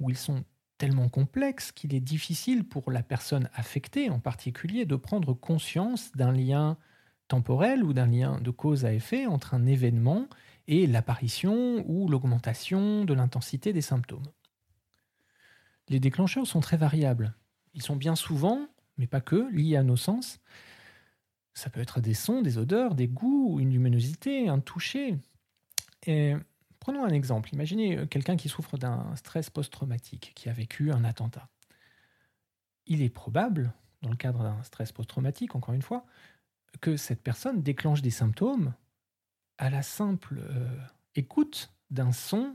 ou 0.00 0.10
ils 0.10 0.16
sont 0.16 0.44
tellement 0.78 1.08
complexes 1.08 1.72
qu'il 1.72 1.94
est 1.94 2.00
difficile 2.00 2.64
pour 2.64 2.90
la 2.90 3.02
personne 3.02 3.48
affectée 3.54 4.10
en 4.10 4.20
particulier 4.20 4.84
de 4.84 4.96
prendre 4.96 5.34
conscience 5.34 6.12
d'un 6.12 6.32
lien 6.32 6.76
temporel 7.28 7.82
ou 7.82 7.92
d'un 7.92 8.06
lien 8.06 8.40
de 8.40 8.50
cause 8.50 8.84
à 8.84 8.92
effet 8.92 9.26
entre 9.26 9.54
un 9.54 9.66
événement 9.66 10.28
et 10.68 10.86
l'apparition 10.86 11.84
ou 11.86 12.08
l'augmentation 12.08 13.04
de 13.04 13.14
l'intensité 13.14 13.72
des 13.72 13.82
symptômes. 13.82 14.26
Les 15.88 16.00
déclencheurs 16.00 16.46
sont 16.46 16.60
très 16.60 16.76
variables. 16.76 17.34
Ils 17.74 17.82
sont 17.82 17.96
bien 17.96 18.16
souvent, 18.16 18.66
mais 18.98 19.06
pas 19.06 19.20
que, 19.20 19.50
liés 19.52 19.76
à 19.76 19.82
nos 19.82 19.96
sens. 19.96 20.40
Ça 21.56 21.70
peut 21.70 21.80
être 21.80 22.00
des 22.00 22.12
sons, 22.12 22.42
des 22.42 22.58
odeurs, 22.58 22.94
des 22.94 23.08
goûts, 23.08 23.58
une 23.60 23.70
luminosité, 23.70 24.48
un 24.48 24.60
toucher. 24.60 25.16
Prenons 26.02 27.04
un 27.04 27.08
exemple. 27.08 27.54
Imaginez 27.54 28.06
quelqu'un 28.08 28.36
qui 28.36 28.50
souffre 28.50 28.76
d'un 28.76 29.16
stress 29.16 29.48
post-traumatique, 29.48 30.32
qui 30.34 30.50
a 30.50 30.52
vécu 30.52 30.92
un 30.92 31.02
attentat. 31.02 31.48
Il 32.84 33.00
est 33.00 33.08
probable, 33.08 33.72
dans 34.02 34.10
le 34.10 34.16
cadre 34.16 34.42
d'un 34.42 34.62
stress 34.64 34.92
post-traumatique, 34.92 35.56
encore 35.56 35.72
une 35.72 35.80
fois, 35.80 36.04
que 36.82 36.98
cette 36.98 37.22
personne 37.22 37.62
déclenche 37.62 38.02
des 38.02 38.10
symptômes 38.10 38.74
à 39.56 39.70
la 39.70 39.82
simple 39.82 40.40
euh, 40.50 40.76
écoute 41.14 41.72
d'un 41.90 42.12
son 42.12 42.54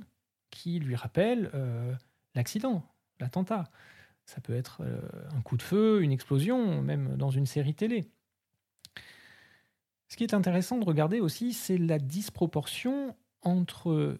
qui 0.51 0.79
lui 0.79 0.95
rappelle 0.95 1.49
euh, 1.55 1.95
l'accident, 2.35 2.83
l'attentat. 3.19 3.63
Ça 4.25 4.41
peut 4.41 4.55
être 4.55 4.81
euh, 4.81 5.01
un 5.35 5.41
coup 5.41 5.57
de 5.57 5.63
feu, 5.63 6.03
une 6.03 6.11
explosion, 6.11 6.83
même 6.83 7.17
dans 7.17 7.31
une 7.31 7.47
série 7.47 7.73
télé. 7.73 8.05
Ce 10.11 10.17
qui 10.17 10.25
est 10.25 10.33
intéressant 10.33 10.77
de 10.77 10.83
regarder 10.83 11.21
aussi, 11.21 11.53
c'est 11.53 11.77
la 11.77 11.97
disproportion 11.97 13.15
entre 13.43 14.19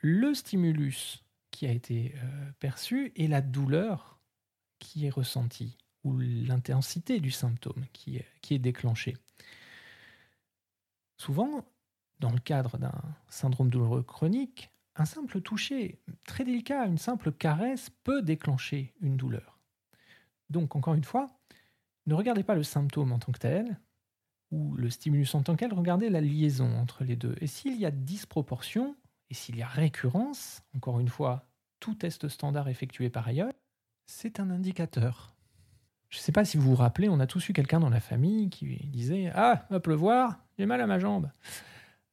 le 0.00 0.34
stimulus 0.34 1.22
qui 1.52 1.64
a 1.64 1.70
été 1.70 2.12
perçu 2.58 3.12
et 3.14 3.28
la 3.28 3.40
douleur 3.40 4.18
qui 4.80 5.06
est 5.06 5.10
ressentie 5.10 5.78
ou 6.02 6.18
l'intensité 6.18 7.20
du 7.20 7.30
symptôme 7.30 7.86
qui 7.92 8.16
est, 8.16 8.26
qui 8.42 8.54
est 8.54 8.58
déclenché. 8.58 9.16
Souvent, 11.18 11.64
dans 12.18 12.32
le 12.32 12.40
cadre 12.40 12.76
d'un 12.76 13.00
syndrome 13.28 13.70
douloureux 13.70 14.02
chronique, 14.02 14.72
un 14.96 15.04
simple 15.04 15.40
toucher 15.40 16.00
très 16.26 16.42
délicat, 16.42 16.84
une 16.84 16.98
simple 16.98 17.30
caresse 17.30 17.90
peut 18.02 18.22
déclencher 18.22 18.92
une 19.00 19.16
douleur. 19.16 19.60
Donc, 20.50 20.74
encore 20.74 20.94
une 20.94 21.04
fois, 21.04 21.28
ne 22.06 22.14
regardez 22.14 22.42
pas 22.42 22.56
le 22.56 22.64
symptôme 22.64 23.12
en 23.12 23.20
tant 23.20 23.30
que 23.30 23.38
tel, 23.38 23.78
ou 24.50 24.74
le 24.74 24.90
stimulus 24.90 25.34
en 25.34 25.42
tant 25.42 25.54
que 25.54 25.60
tel, 25.60 25.74
regardez 25.74 26.08
la 26.08 26.20
liaison 26.20 26.78
entre 26.78 27.04
les 27.04 27.16
deux. 27.16 27.36
Et 27.40 27.46
s'il 27.46 27.76
y 27.76 27.86
a 27.86 27.90
disproportion, 27.90 28.96
et 29.30 29.34
s'il 29.34 29.56
y 29.56 29.62
a 29.62 29.66
récurrence, 29.66 30.62
encore 30.74 31.00
une 31.00 31.08
fois, 31.08 31.46
tout 31.80 31.94
test 31.94 32.28
standard 32.28 32.68
effectué 32.68 33.10
par 33.10 33.28
ailleurs, 33.28 33.52
c'est 34.06 34.40
un 34.40 34.50
indicateur. 34.50 35.34
Je 36.08 36.18
ne 36.18 36.22
sais 36.22 36.32
pas 36.32 36.44
si 36.44 36.56
vous 36.56 36.70
vous 36.70 36.76
rappelez, 36.76 37.08
on 37.10 37.20
a 37.20 37.26
tous 37.26 37.50
eu 37.50 37.52
quelqu'un 37.52 37.80
dans 37.80 37.90
la 37.90 38.00
famille 38.00 38.48
qui 38.48 38.76
disait 38.86 39.30
Ah, 39.34 39.66
va 39.68 39.80
pleuvoir, 39.80 40.38
j'ai 40.58 40.64
mal 40.64 40.80
à 40.80 40.86
ma 40.86 40.98
jambe. 40.98 41.30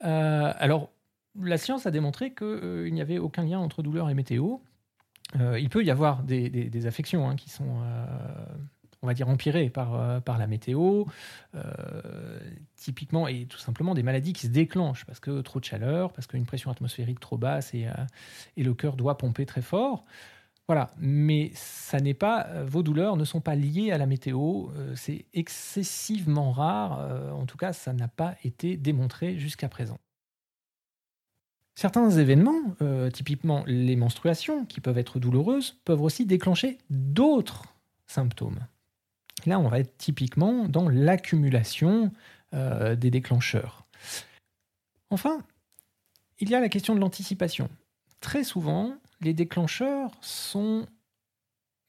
alors, 0.02 0.92
la 1.40 1.58
science 1.58 1.86
a 1.86 1.92
démontré 1.92 2.34
qu'il 2.34 2.94
n'y 2.94 3.02
avait 3.02 3.18
aucun 3.18 3.44
lien 3.44 3.60
entre 3.60 3.82
douleur 3.82 4.10
et 4.10 4.14
météo. 4.14 4.58
il 5.36 5.70
peut 5.70 5.84
y 5.84 5.92
avoir 5.92 6.24
des, 6.24 6.86
affections 6.86 7.30
hein, 7.30 7.38
qui 7.38 7.50
sont 7.50 7.82
on 9.06 9.08
va 9.08 9.14
dire, 9.14 9.30
empiré 9.30 9.70
par, 9.70 9.94
euh, 9.94 10.20
par 10.20 10.40
la 10.40 10.48
météo, 10.48 11.06
euh, 11.54 12.40
typiquement, 12.76 13.28
et 13.28 13.46
tout 13.46 13.60
simplement 13.60 13.94
des 13.94 14.02
maladies 14.02 14.34
qui 14.34 14.48
se 14.48 14.52
déclenchent 14.52 15.06
parce 15.06 15.20
que 15.20 15.42
trop 15.42 15.60
de 15.60 15.66
chaleur, 15.66 16.12
parce 16.12 16.26
qu'une 16.26 16.46
pression 16.46 16.72
atmosphérique 16.72 17.20
trop 17.20 17.38
basse 17.38 17.74
et, 17.76 17.88
euh, 17.88 17.92
le 18.58 18.74
cœur 18.74 18.96
doit 18.96 19.18
pomper 19.20 19.46
très 19.46 19.62
fort. 19.62 20.04
Voilà, 20.68 20.90
mais 20.98 21.52
ça 21.54 22.00
n'est 22.00 22.16
pas, 22.16 22.48
vos 22.66 22.82
douleurs 22.82 23.16
ne 23.16 23.26
sont 23.26 23.42
pas 23.42 23.54
liées 23.54 23.92
à 23.92 24.00
la 24.00 24.08
météo, 24.08 24.70
c'est 24.96 25.26
excessivement 25.36 26.52
rare, 26.52 27.34
en 27.36 27.46
tout 27.46 27.58
cas 27.58 27.72
ça 27.72 27.94
n'a 27.94 28.08
pas 28.08 28.34
été 28.44 28.76
démontré 28.76 29.38
jusqu'à 29.38 29.70
présent. 29.70 30.00
Certains 31.76 32.10
événements, 32.10 32.76
typiquement 33.14 33.64
les 33.68 33.96
menstruations, 33.96 34.66
qui 34.66 34.82
peuvent 34.82 34.98
être 34.98 35.20
douloureuses, 35.20 35.80
peuvent 35.86 36.02
aussi 36.02 36.26
déclencher 36.26 36.80
d'autres 36.90 37.76
symptômes. 38.08 38.66
Là, 39.46 39.60
on 39.60 39.68
va 39.68 39.80
être 39.80 39.98
typiquement 39.98 40.68
dans 40.68 40.90
l'accumulation 40.90 42.12
euh, 42.54 42.96
des 42.96 43.12
déclencheurs. 43.12 43.86
Enfin, 45.10 45.44
il 46.40 46.50
y 46.50 46.56
a 46.56 46.60
la 46.60 46.70
question 46.70 46.96
de 46.96 47.00
l'anticipation. 47.00 47.70
Très 48.22 48.44
souvent, 48.44 48.96
les 49.22 49.34
déclencheurs 49.34 50.12
sont 50.22 50.88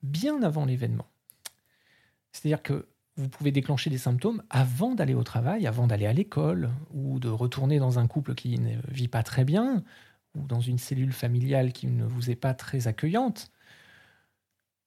bien 0.03 0.43
avant 0.43 0.65
l'événement. 0.65 1.07
C'est-à-dire 2.33 2.63
que 2.63 2.87
vous 3.17 3.29
pouvez 3.29 3.51
déclencher 3.51 3.89
des 3.89 3.99
symptômes 3.99 4.43
avant 4.51 4.95
d'aller 4.95 5.15
au 5.15 5.25
travail, 5.25 5.67
avant 5.67 5.87
d'aller 5.87 6.07
à 6.07 6.13
l'école, 6.13 6.71
ou 6.93 7.19
de 7.19 7.29
retourner 7.29 7.79
dans 7.79 7.99
un 7.99 8.07
couple 8.07 8.35
qui 8.35 8.59
ne 8.59 8.77
vit 8.89 9.09
pas 9.09 9.23
très 9.23 9.45
bien, 9.45 9.83
ou 10.35 10.47
dans 10.47 10.61
une 10.61 10.79
cellule 10.79 11.13
familiale 11.13 11.73
qui 11.73 11.87
ne 11.87 12.05
vous 12.05 12.31
est 12.31 12.37
pas 12.37 12.53
très 12.53 12.89
accueillante. 12.89 13.51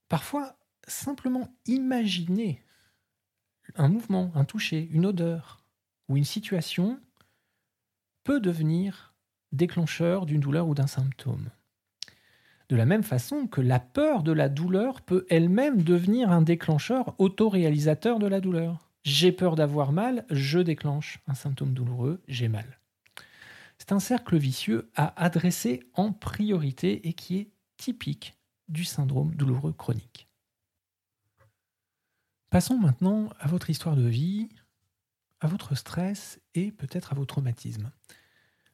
Parfois, 0.10 0.59
simplement 0.90 1.54
imaginer 1.66 2.64
un 3.76 3.88
mouvement, 3.88 4.32
un 4.36 4.46
toucher, 4.46 4.90
une 4.92 5.06
odeur 5.06 5.64
ou 6.08 6.18
une 6.18 6.26
situation 6.26 7.00
peut 8.24 8.40
devenir 8.40 9.14
déclencheur 9.52 10.26
d'une 10.26 10.40
douleur 10.40 10.68
ou 10.68 10.76
d'un 10.76 10.88
symptôme. 10.88 11.50
De 12.70 12.76
la 12.76 12.86
même 12.86 13.04
façon 13.04 13.48
que 13.48 13.62
la 13.62 13.80
peur 13.80 14.22
de 14.22 14.32
la 14.32 14.48
douleur 14.48 15.02
peut 15.02 15.26
elle-même 15.30 15.82
devenir 15.82 16.32
un 16.32 16.44
déclencheur 16.44 17.16
autoréalisateur 17.18 18.20
de 18.20 18.28
la 18.28 18.42
douleur. 18.42 18.92
J'ai 19.04 19.32
peur 19.32 19.56
d'avoir 19.56 19.92
mal, 19.92 20.26
je 20.30 20.60
déclenche 20.60 21.20
un 21.28 21.34
symptôme 21.34 21.74
douloureux, 21.74 22.22
j'ai 22.28 22.48
mal. 22.48 22.80
C'est 23.80 23.92
un 23.92 24.00
cercle 24.00 24.38
vicieux 24.38 24.92
à 24.96 25.20
adresser 25.24 25.90
en 25.94 26.12
priorité 26.12 27.08
et 27.08 27.14
qui 27.14 27.38
est 27.38 27.52
typique 27.78 28.36
du 28.68 28.84
syndrome 28.84 29.34
douloureux 29.34 29.74
chronique. 29.74 30.29
Passons 32.50 32.80
maintenant 32.80 33.30
à 33.40 33.48
votre 33.48 33.70
histoire 33.70 33.96
de 33.96 34.08
vie, 34.08 34.50
à 35.40 35.46
votre 35.46 35.76
stress 35.76 36.40
et 36.56 36.72
peut-être 36.72 37.12
à 37.12 37.16
vos 37.16 37.26
traumatismes. 37.26 37.92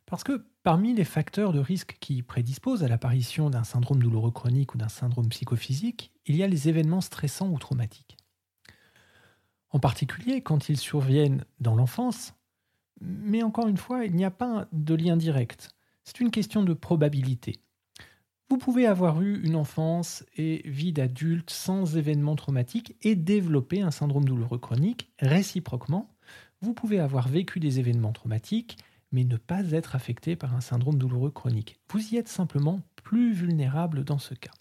Parce 0.06 0.24
que 0.24 0.46
parmi 0.64 0.94
les 0.94 1.04
facteurs 1.04 1.52
de 1.52 1.60
risque 1.60 1.98
qui 2.00 2.22
prédisposent 2.24 2.84
à 2.84 2.88
l'apparition 2.88 3.50
d'un 3.50 3.66
syndrome 3.66 4.02
douloureux 4.02 4.32
chronique 4.32 4.76
ou 4.76 4.78
d'un 4.78 4.88
syndrome 4.88 5.28
psychophysique, 5.28 6.14
il 6.26 6.38
y 6.38 6.44
a 6.44 6.48
les 6.48 6.70
événements 6.70 7.02
stressants 7.02 7.50
ou 7.50 7.60
traumatiques. 7.60 8.16
En 9.72 9.80
particulier 9.80 10.42
quand 10.42 10.70
ils 10.70 10.78
surviennent 10.78 11.44
dans 11.60 11.76
l'enfance, 11.76 12.34
mais 13.02 13.44
encore 13.44 13.68
une 13.68 13.76
fois, 13.76 14.06
il 14.06 14.16
n'y 14.16 14.24
a 14.24 14.32
pas 14.32 14.70
de 14.72 14.96
lien 14.96 15.18
direct. 15.18 15.72
C'est 16.06 16.22
une 16.22 16.32
question 16.32 16.64
de 16.64 16.74
probabilité. 16.74 17.60
Vous 18.50 18.58
pouvez 18.58 18.86
avoir 18.86 19.22
eu 19.22 19.42
une 19.44 19.56
enfance 19.56 20.24
et 20.38 20.62
vie 20.70 20.94
d'adulte 20.94 21.50
sans 21.50 21.98
événements 21.98 22.36
traumatiques 22.36 22.96
et 23.02 23.16
développer 23.16 23.82
un 23.82 23.92
syndrome 23.92 24.26
douloureux 24.26 24.60
chronique. 24.60 25.10
Réciproquement, 25.20 26.10
vous 26.62 26.74
pouvez 26.74 27.00
avoir 27.00 27.28
vécu 27.28 27.60
des 27.60 27.80
événements 27.80 28.14
traumatiques 28.14 28.78
mais 29.16 29.24
ne 29.24 29.38
pas 29.38 29.72
être 29.72 29.96
affecté 29.96 30.36
par 30.36 30.54
un 30.54 30.62
syndrome 30.62 30.98
douloureux 30.98 31.32
chronique. 31.32 31.80
Vous 31.90 32.14
y 32.14 32.18
êtes 32.18 32.28
simplement 32.28 32.82
plus 32.98 33.34
vulnérable 33.34 34.04
dans 34.04 34.18
ce 34.18 34.34
cas. 34.34 34.52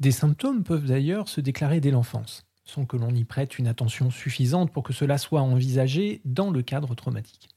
Des 0.00 0.10
symptômes 0.10 0.64
peuvent 0.64 0.86
d'ailleurs 0.86 1.28
se 1.28 1.42
déclarer 1.42 1.80
dès 1.80 1.90
l'enfance, 1.90 2.46
sans 2.64 2.86
que 2.86 2.96
l'on 2.96 3.14
y 3.14 3.24
prête 3.24 3.58
une 3.58 3.68
attention 3.68 4.10
suffisante 4.10 4.72
pour 4.72 4.82
que 4.82 4.94
cela 4.94 5.18
soit 5.18 5.42
envisagé 5.42 6.22
dans 6.24 6.50
le 6.50 6.62
cadre 6.62 6.94
traumatique. 6.94 7.48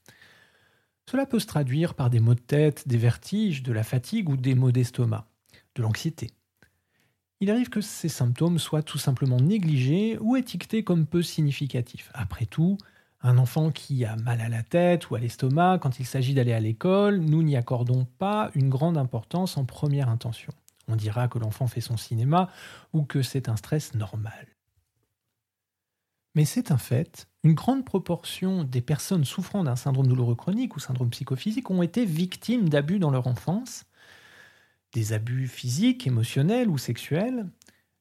Cela 1.10 1.26
peut 1.26 1.40
se 1.40 1.46
traduire 1.46 1.94
par 1.94 2.08
des 2.08 2.20
maux 2.20 2.36
de 2.36 2.40
tête, 2.40 2.86
des 2.86 2.96
vertiges, 2.96 3.64
de 3.64 3.72
la 3.72 3.82
fatigue 3.82 4.28
ou 4.28 4.36
des 4.36 4.54
maux 4.54 4.70
d'estomac, 4.70 5.26
de 5.74 5.82
l'anxiété. 5.82 6.30
Il 7.40 7.50
arrive 7.50 7.68
que 7.68 7.80
ces 7.80 8.08
symptômes 8.08 8.60
soient 8.60 8.84
tout 8.84 8.96
simplement 8.96 9.40
négligés 9.40 10.18
ou 10.20 10.36
étiquetés 10.36 10.84
comme 10.84 11.06
peu 11.06 11.20
significatifs. 11.20 12.12
Après 12.14 12.46
tout, 12.46 12.78
un 13.22 13.38
enfant 13.38 13.72
qui 13.72 14.04
a 14.04 14.14
mal 14.14 14.40
à 14.40 14.48
la 14.48 14.62
tête 14.62 15.10
ou 15.10 15.16
à 15.16 15.18
l'estomac 15.18 15.80
quand 15.82 15.98
il 15.98 16.06
s'agit 16.06 16.32
d'aller 16.32 16.52
à 16.52 16.60
l'école, 16.60 17.18
nous 17.18 17.42
n'y 17.42 17.56
accordons 17.56 18.04
pas 18.04 18.52
une 18.54 18.68
grande 18.68 18.96
importance 18.96 19.56
en 19.56 19.64
première 19.64 20.10
intention. 20.10 20.52
On 20.86 20.94
dira 20.94 21.26
que 21.26 21.40
l'enfant 21.40 21.66
fait 21.66 21.80
son 21.80 21.96
cinéma 21.96 22.50
ou 22.92 23.02
que 23.02 23.22
c'est 23.22 23.48
un 23.48 23.56
stress 23.56 23.94
normal. 23.94 24.46
Mais 26.34 26.44
c'est 26.44 26.70
un 26.70 26.78
fait, 26.78 27.28
une 27.42 27.54
grande 27.54 27.84
proportion 27.84 28.62
des 28.64 28.82
personnes 28.82 29.24
souffrant 29.24 29.64
d'un 29.64 29.76
syndrome 29.76 30.06
douloureux 30.06 30.36
chronique 30.36 30.76
ou 30.76 30.80
syndrome 30.80 31.10
psychophysique 31.10 31.70
ont 31.70 31.82
été 31.82 32.04
victimes 32.04 32.68
d'abus 32.68 32.98
dans 32.98 33.10
leur 33.10 33.26
enfance, 33.26 33.84
des 34.92 35.12
abus 35.12 35.48
physiques, 35.48 36.06
émotionnels 36.06 36.68
ou 36.68 36.78
sexuels, 36.78 37.46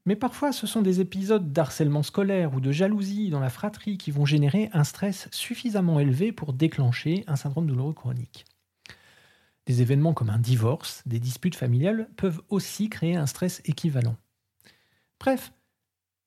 mais 0.05 0.15
parfois 0.15 0.51
ce 0.51 0.67
sont 0.67 0.81
des 0.81 1.01
épisodes 1.01 1.51
d'harcèlement 1.51 2.03
scolaire 2.03 2.53
ou 2.53 2.59
de 2.59 2.71
jalousie 2.71 3.29
dans 3.29 3.39
la 3.39 3.49
fratrie 3.49 3.97
qui 3.97 4.11
vont 4.11 4.25
générer 4.25 4.69
un 4.73 4.83
stress 4.83 5.27
suffisamment 5.31 5.99
élevé 5.99 6.31
pour 6.31 6.53
déclencher 6.53 7.23
un 7.27 7.35
syndrome 7.35 7.67
douloureux 7.67 7.93
chronique. 7.93 8.45
Des 9.65 9.81
événements 9.81 10.13
comme 10.13 10.31
un 10.31 10.39
divorce, 10.39 11.03
des 11.05 11.19
disputes 11.19 11.55
familiales 11.55 12.09
peuvent 12.15 12.41
aussi 12.49 12.89
créer 12.89 13.15
un 13.15 13.27
stress 13.27 13.61
équivalent. 13.65 14.15
Bref, 15.19 15.51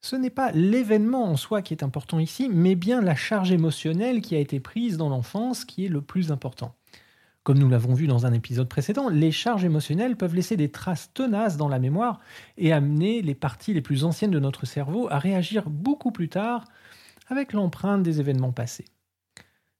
ce 0.02 0.16
n'est 0.16 0.30
pas 0.30 0.50
l'événement 0.50 1.24
en 1.24 1.36
soi 1.36 1.62
qui 1.62 1.72
est 1.72 1.84
important 1.84 2.18
ici, 2.18 2.50
mais 2.52 2.74
bien 2.74 3.00
la 3.00 3.14
charge 3.14 3.52
émotionnelle 3.52 4.20
qui 4.20 4.34
a 4.34 4.40
été 4.40 4.58
prise 4.58 4.96
dans 4.96 5.08
l'enfance 5.08 5.64
qui 5.64 5.86
est 5.86 5.88
le 5.88 6.02
plus 6.02 6.32
important. 6.32 6.74
Comme 7.44 7.58
nous 7.58 7.68
l'avons 7.68 7.94
vu 7.94 8.06
dans 8.08 8.26
un 8.26 8.32
épisode 8.32 8.68
précédent, 8.68 9.08
les 9.08 9.32
charges 9.32 9.64
émotionnelles 9.64 10.16
peuvent 10.16 10.34
laisser 10.34 10.56
des 10.56 10.70
traces 10.70 11.12
tenaces 11.12 11.56
dans 11.56 11.68
la 11.68 11.78
mémoire 11.78 12.20
et 12.56 12.72
amener 12.72 13.22
les 13.22 13.34
parties 13.34 13.74
les 13.74 13.80
plus 13.80 14.04
anciennes 14.04 14.30
de 14.30 14.40
notre 14.40 14.66
cerveau 14.66 15.08
à 15.10 15.18
réagir 15.18 15.70
beaucoup 15.70 16.12
plus 16.12 16.28
tard 16.28 16.64
avec 17.28 17.52
l'empreinte 17.52 18.02
des 18.02 18.20
événements 18.20 18.52
passés. 18.52 18.84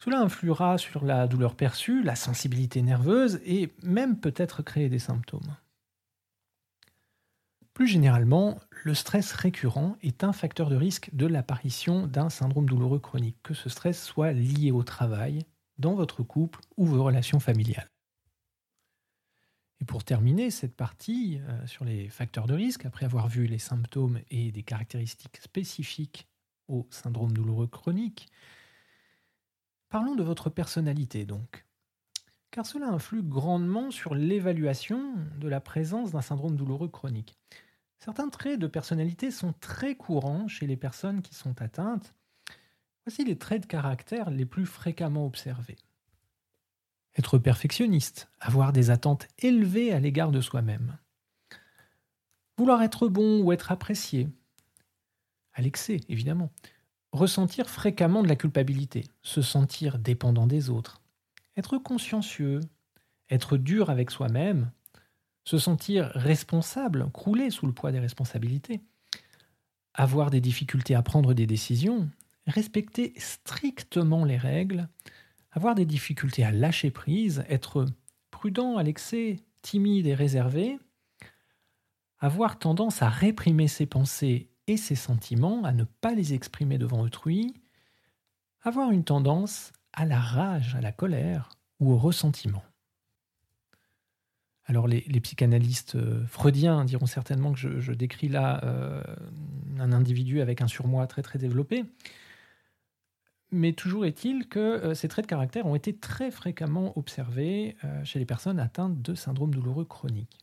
Cela 0.05 0.21
influera 0.21 0.79
sur 0.79 1.05
la 1.05 1.29
douleur 1.29 1.55
perçue, 1.55 2.03
la 2.03 2.17
sensibilité 2.17 2.83
nerveuse 2.83 3.41
et 3.45 3.73
même 3.83 4.19
peut-être 4.19 4.63
créer 4.63 4.89
des 4.89 4.99
symptômes. 4.99 5.57
Plus 7.75 7.87
généralement, 7.87 8.61
le 8.85 8.95
stress 8.95 9.33
récurrent 9.33 9.97
est 10.03 10.25
un 10.25 10.35
facteur 10.35 10.69
de 10.69 10.77
risque 10.77 11.09
de 11.15 11.27
l'apparition 11.27 12.07
d'un 12.07 12.29
syndrome 12.29 12.67
douloureux 12.67 12.99
chronique, 12.99 13.39
que 13.43 13.55
ce 13.55 13.71
stress 13.71 14.03
soit 14.03 14.33
lié 14.33 14.71
au 14.73 14.83
travail, 14.83 15.47
dans 15.79 15.95
votre 15.95 16.23
couple 16.23 16.61
ou 16.77 16.85
vos 16.85 17.03
relations 17.03 17.41
familiales. 17.41 17.89
Et 19.81 19.85
pour 19.85 20.05
terminer 20.05 20.51
cette 20.51 20.77
partie 20.77 21.41
euh, 21.41 21.67
sur 21.67 21.85
les 21.85 22.09
facteurs 22.09 22.47
de 22.47 22.55
risque, 22.55 22.85
après 22.85 23.07
avoir 23.07 23.29
vu 23.29 23.47
les 23.47 23.59
symptômes 23.59 24.21
et 24.31 24.53
des 24.53 24.63
caractéristiques 24.63 25.39
spécifiques 25.39 26.29
au 26.69 26.87
syndrome 26.91 27.33
douloureux 27.33 27.67
chronique, 27.67 28.29
parlons 29.89 30.15
de 30.15 30.23
votre 30.23 30.51
personnalité 30.51 31.25
donc. 31.25 31.65
Car 32.53 32.67
cela 32.67 32.89
influe 32.89 33.23
grandement 33.23 33.91
sur 33.91 34.15
l'évaluation 34.15 35.15
de 35.39 35.49
la 35.49 35.59
présence 35.59 36.13
d'un 36.13 36.21
syndrome 36.21 36.55
douloureux 36.55 36.89
chronique. 36.89 37.35
Certains 37.99 38.29
traits 38.29 38.61
de 38.61 38.67
personnalité 38.67 39.31
sont 39.31 39.55
très 39.59 39.95
courants 39.95 40.49
chez 40.49 40.67
les 40.67 40.77
personnes 40.77 41.23
qui 41.23 41.35
sont 41.35 41.63
atteintes. 41.63 42.15
Voici 43.07 43.25
les 43.25 43.39
traits 43.39 43.63
de 43.63 43.67
caractère 43.67 44.29
les 44.31 44.45
plus 44.45 44.67
fréquemment 44.67 45.25
observés. 45.25 45.79
Être 47.17 47.39
perfectionniste, 47.39 48.29
avoir 48.39 48.75
des 48.75 48.91
attentes 48.91 49.29
élevées 49.39 49.95
à 49.95 49.99
l'égard 49.99 50.31
de 50.31 50.43
soi-même. 50.43 50.99
Vouloir 52.59 52.83
être 52.83 53.09
bon 53.09 53.43
ou 53.43 53.53
être 53.53 53.73
apprécié. 53.73 54.29
À 55.55 55.63
l'excès, 55.63 56.01
évidemment. 56.11 56.51
Ressentir 57.13 57.71
fréquemment 57.71 58.23
de 58.23 58.29
la 58.29 58.37
culpabilité, 58.37 59.05
se 59.23 59.41
sentir 59.41 59.99
dépendant 59.99 60.47
des 60.47 60.69
autres. 60.69 61.02
Être 61.57 61.79
consciencieux, 61.79 62.61
être 63.31 63.57
dur 63.57 63.91
avec 63.91 64.11
soi-même, 64.11 64.71
se 65.45 65.59
sentir 65.59 66.07
responsable, 66.15 67.11
crouler 67.13 67.51
sous 67.51 67.67
le 67.67 67.73
poids 67.73 67.93
des 67.93 67.99
responsabilités, 67.99 68.81
avoir 69.95 70.31
des 70.31 70.41
difficultés 70.41 70.95
à 70.95 71.03
prendre 71.03 71.35
des 71.35 71.47
décisions, 71.47 72.09
respecter 72.47 73.13
strictement 73.17 74.25
les 74.25 74.39
règles, 74.39 74.89
avoir 75.51 75.75
des 75.75 75.85
difficultés 75.85 76.45
à 76.45 76.51
lâcher 76.51 76.91
prise, 76.91 77.45
être 77.49 77.87
prudent 78.31 78.77
à 78.77 78.83
l'excès, 78.83 79.41
timide 79.61 80.07
et 80.07 80.15
réservé, 80.15 80.79
avoir 82.19 82.59
tendance 82.59 83.03
à 83.03 83.09
réprimer 83.09 83.69
ses 83.69 83.87
pensées 83.87 84.49
et 84.67 84.77
ses 84.77 84.95
sentiments, 84.95 85.65
à 85.65 85.73
ne 85.73 85.85
pas 85.85 86.15
les 86.15 86.35
exprimer 86.35 86.79
devant 86.79 87.01
autrui, 87.01 87.55
avoir 88.63 88.93
une 88.93 89.05
tendance 89.05 89.73
à 89.93 90.05
la 90.05 90.21
rage, 90.21 90.75
à 90.75 90.81
la 90.81 90.93
colère 90.93 91.51
ou 91.81 91.93
au 91.93 91.97
ressentiment. 91.97 92.63
Alors 94.67 94.87
les, 94.87 95.03
psychanalystes 95.21 95.97
euh, 95.97 96.25
freudiens 96.27 96.85
diront 96.85 97.07
certainement 97.07 97.53
que 97.53 97.81
je, 97.81 97.93
décris 97.93 98.29
là 98.29 98.65
euh, 98.65 99.03
un 99.79 99.93
individu 99.93 100.41
avec 100.41 100.61
un 100.61 100.69
surmoi 100.69 101.07
très 101.07 101.23
très 101.23 101.39
développé, 101.39 101.85
mais 103.51 103.73
toujours 103.73 104.07
est-il 104.07 104.49
que 104.49 104.61
euh, 104.61 104.95
ces 104.95 105.09
traits 105.09 105.25
de 105.25 105.29
caractère 105.29 105.67
ont 105.67 105.75
été 105.75 105.95
très 105.95 106.31
fréquemment 106.31 106.97
observés 106.97 107.77
chez 108.05 108.19
les 108.19 108.25
personnes 108.25 108.61
atteintes 108.61 109.03
de 109.03 109.15
syndrome 109.15 109.53
douloureux 109.53 109.85
chronique. 109.85 110.39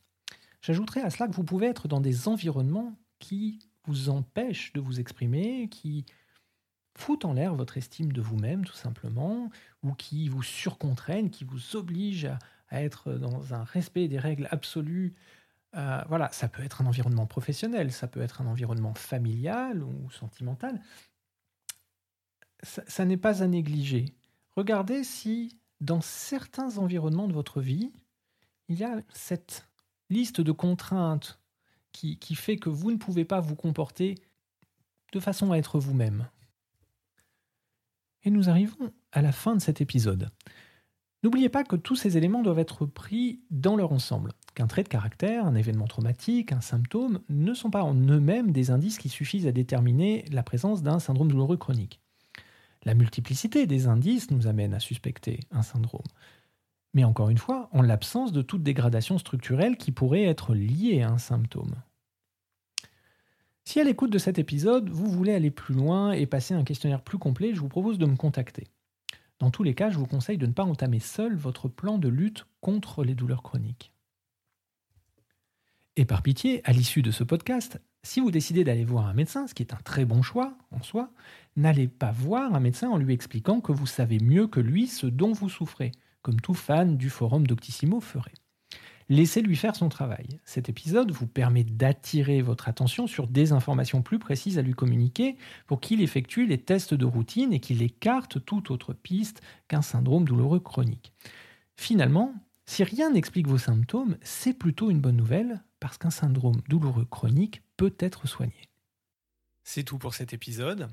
J'ajouterai 0.61 1.01
à 1.01 1.09
cela 1.09 1.27
que 1.29 1.33
vous 1.33 1.45
pouvez 1.45 1.67
être 1.67 1.87
dans 1.87 2.01
des 2.01 2.27
environnements 2.27 2.93
qui 3.19 3.59
vous 3.85 4.09
empêchent 4.09 4.73
de 4.73 4.81
vous 4.81 4.99
exprimer, 4.99 5.69
qui 5.69 6.05
foutent 6.99 7.25
en 7.25 7.33
l'air 7.33 7.55
votre 7.55 7.77
estime 7.77 8.11
de 8.11 8.21
vous-même 8.21 8.65
tout 8.65 8.75
simplement, 8.75 9.49
ou 9.83 9.93
qui 9.93 10.29
vous 10.29 10.43
surcontraignent, 10.43 11.29
qui 11.29 11.45
vous 11.45 11.75
obligent 11.75 12.31
à, 12.69 12.83
être 12.83 13.13
dans 13.13 13.53
un 13.53 13.63
respect 13.63 14.07
des 14.07 14.19
règles 14.19 14.47
absolues. 14.51 15.15
Euh, 15.75 16.03
voilà, 16.07 16.29
ça 16.31 16.47
peut 16.47 16.63
être 16.63 16.81
un 16.81 16.85
environnement 16.85 17.25
professionnel, 17.25 17.91
ça 17.91 18.07
peut 18.07 18.21
être 18.21 18.41
un 18.41 18.47
environnement 18.47 18.93
familial 18.93 19.83
ou 19.83 20.09
sentimental. 20.11 20.81
ça 22.63 23.05
n'est 23.05 23.17
pas 23.17 23.41
à 23.41 23.47
négliger. 23.47 24.13
Regardez 24.55 25.03
si 25.03 25.57
dans 25.79 26.01
certains 26.01 26.77
environnements 26.77 27.27
de 27.27 27.33
votre 27.33 27.61
vie, 27.61 27.91
il 28.67 28.77
y 28.77 28.83
a 28.83 28.99
cette 29.13 29.67
liste 30.09 30.41
de 30.41 30.51
contraintes 30.51 31.39
qui 31.91 32.35
fait 32.35 32.57
que 32.57 32.69
vous 32.69 32.91
ne 32.91 32.97
pouvez 32.97 33.25
pas 33.25 33.41
vous 33.41 33.55
comporter 33.55 34.15
de 35.11 35.19
façon 35.19 35.51
à 35.51 35.57
être 35.57 35.79
vous-même. 35.79 36.29
Et 38.23 38.31
nous 38.31 38.49
arrivons 38.49 38.91
à 39.11 39.21
la 39.21 39.31
fin 39.31 39.55
de 39.55 39.61
cet 39.61 39.81
épisode. 39.81 40.29
N'oubliez 41.23 41.49
pas 41.49 41.63
que 41.63 41.75
tous 41.75 41.95
ces 41.95 42.17
éléments 42.17 42.41
doivent 42.41 42.59
être 42.59 42.85
pris 42.85 43.41
dans 43.51 43.75
leur 43.75 43.91
ensemble, 43.91 44.31
qu'un 44.55 44.67
trait 44.67 44.83
de 44.83 44.89
caractère, 44.89 45.45
un 45.45 45.55
événement 45.55 45.87
traumatique, 45.87 46.53
un 46.53 46.61
symptôme 46.61 47.19
ne 47.27 47.53
sont 47.53 47.69
pas 47.69 47.83
en 47.83 47.93
eux-mêmes 47.93 48.51
des 48.51 48.71
indices 48.71 48.97
qui 48.97 49.09
suffisent 49.09 49.47
à 49.47 49.51
déterminer 49.51 50.23
la 50.31 50.43
présence 50.43 50.81
d'un 50.81 50.99
syndrome 50.99 51.29
douloureux 51.29 51.57
chronique. 51.57 51.99
La 52.83 52.93
multiplicité 52.93 53.67
des 53.67 53.87
indices 53.87 54.31
nous 54.31 54.47
amène 54.47 54.73
à 54.73 54.79
suspecter 54.79 55.41
un 55.51 55.61
syndrome. 55.61 56.07
Mais 56.93 57.03
encore 57.03 57.29
une 57.29 57.37
fois, 57.37 57.69
en 57.73 57.81
l'absence 57.81 58.31
de 58.31 58.41
toute 58.41 58.63
dégradation 58.63 59.17
structurelle 59.17 59.75
qui 59.75 59.91
pourrait 59.91 60.23
être 60.23 60.55
liée 60.55 61.01
à 61.01 61.11
un 61.11 61.17
symptôme. 61.17 61.75
Si 63.69 63.79
à 63.79 63.83
l'écoute 63.83 64.09
de 64.09 64.17
cet 64.17 64.39
épisode, 64.39 64.89
vous 64.89 65.11
voulez 65.11 65.31
aller 65.31 65.51
plus 65.51 65.75
loin 65.75 66.11
et 66.11 66.25
passer 66.25 66.55
un 66.55 66.63
questionnaire 66.63 67.03
plus 67.03 67.19
complet, 67.19 67.53
je 67.53 67.59
vous 67.59 67.67
propose 67.67 67.99
de 67.99 68.07
me 68.07 68.15
contacter. 68.15 68.65
Dans 69.37 69.51
tous 69.51 69.61
les 69.61 69.75
cas, 69.75 69.91
je 69.91 69.99
vous 69.99 70.07
conseille 70.07 70.39
de 70.39 70.47
ne 70.47 70.53
pas 70.53 70.63
entamer 70.63 70.99
seul 70.99 71.35
votre 71.35 71.67
plan 71.67 71.99
de 71.99 72.07
lutte 72.07 72.47
contre 72.61 73.03
les 73.03 73.13
douleurs 73.13 73.43
chroniques. 73.43 73.93
Et 75.97 76.05
par 76.05 76.23
pitié, 76.23 76.61
à 76.67 76.73
l'issue 76.73 77.03
de 77.03 77.11
ce 77.11 77.23
podcast, 77.23 77.79
si 78.01 78.19
vous 78.19 78.31
décidez 78.31 78.63
d'aller 78.63 78.85
voir 78.85 79.05
un 79.05 79.13
médecin, 79.13 79.45
ce 79.45 79.53
qui 79.53 79.61
est 79.61 79.75
un 79.75 79.81
très 79.83 80.03
bon 80.03 80.23
choix 80.23 80.57
en 80.71 80.81
soi, 80.81 81.11
n'allez 81.55 81.87
pas 81.87 82.11
voir 82.11 82.55
un 82.55 82.59
médecin 82.59 82.89
en 82.89 82.97
lui 82.97 83.13
expliquant 83.13 83.61
que 83.61 83.71
vous 83.71 83.85
savez 83.85 84.17
mieux 84.17 84.47
que 84.47 84.59
lui 84.59 84.87
ce 84.87 85.05
dont 85.05 85.31
vous 85.31 85.47
souffrez, 85.47 85.91
comme 86.23 86.41
tout 86.41 86.55
fan 86.55 86.97
du 86.97 87.11
forum 87.11 87.45
Doctissimo 87.45 88.01
ferait. 88.01 88.33
Laissez-lui 89.11 89.55
faire 89.55 89.75
son 89.75 89.89
travail. 89.89 90.27
Cet 90.45 90.69
épisode 90.69 91.11
vous 91.11 91.25
permet 91.25 91.63
d'attirer 91.63 92.43
votre 92.43 92.67
attention 92.67 93.07
sur 93.07 93.27
des 93.27 93.51
informations 93.53 94.03
plus 94.03 94.19
précises 94.19 94.59
à 94.59 94.61
lui 94.61 94.73
communiquer 94.73 95.35
pour 95.65 95.81
qu'il 95.81 96.01
effectue 96.01 96.45
les 96.45 96.59
tests 96.59 96.93
de 96.93 97.05
routine 97.05 97.51
et 97.51 97.59
qu'il 97.59 97.81
écarte 97.81 98.45
toute 98.45 98.69
autre 98.69 98.93
piste 98.93 99.41
qu'un 99.67 99.81
syndrome 99.81 100.25
douloureux 100.25 100.59
chronique. 100.59 101.11
Finalement, 101.75 102.35
si 102.67 102.83
rien 102.83 103.09
n'explique 103.09 103.47
vos 103.47 103.57
symptômes, 103.57 104.15
c'est 104.21 104.53
plutôt 104.53 104.91
une 104.91 105.01
bonne 105.01 105.17
nouvelle 105.17 105.63
parce 105.79 105.97
qu'un 105.97 106.11
syndrome 106.11 106.61
douloureux 106.69 107.05
chronique 107.05 107.63
peut 107.77 107.95
être 107.97 108.27
soigné. 108.27 108.69
C'est 109.63 109.83
tout 109.83 109.97
pour 109.97 110.13
cet 110.13 110.33
épisode. 110.33 110.87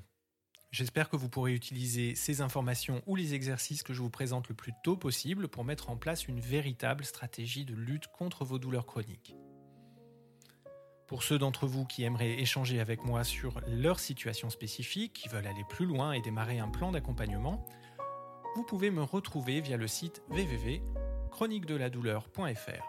J'espère 0.70 1.08
que 1.08 1.16
vous 1.16 1.28
pourrez 1.28 1.54
utiliser 1.54 2.14
ces 2.14 2.40
informations 2.40 3.02
ou 3.06 3.16
les 3.16 3.34
exercices 3.34 3.82
que 3.82 3.94
je 3.94 4.02
vous 4.02 4.10
présente 4.10 4.48
le 4.48 4.54
plus 4.54 4.72
tôt 4.82 4.96
possible 4.96 5.48
pour 5.48 5.64
mettre 5.64 5.90
en 5.90 5.96
place 5.96 6.28
une 6.28 6.40
véritable 6.40 7.04
stratégie 7.04 7.64
de 7.64 7.74
lutte 7.74 8.08
contre 8.08 8.44
vos 8.44 8.58
douleurs 8.58 8.86
chroniques. 8.86 9.36
Pour 11.06 11.22
ceux 11.22 11.38
d'entre 11.38 11.68
vous 11.68 11.84
qui 11.84 12.02
aimeraient 12.02 12.40
échanger 12.40 12.80
avec 12.80 13.04
moi 13.04 13.22
sur 13.22 13.60
leur 13.68 14.00
situation 14.00 14.50
spécifique, 14.50 15.12
qui 15.12 15.28
veulent 15.28 15.46
aller 15.46 15.62
plus 15.68 15.86
loin 15.86 16.10
et 16.12 16.20
démarrer 16.20 16.58
un 16.58 16.68
plan 16.68 16.90
d'accompagnement, 16.90 17.64
vous 18.56 18.64
pouvez 18.64 18.90
me 18.90 19.04
retrouver 19.04 19.60
via 19.60 19.76
le 19.76 19.86
site 19.86 20.20
www.chroniquedeladouleur.fr. 20.30 22.84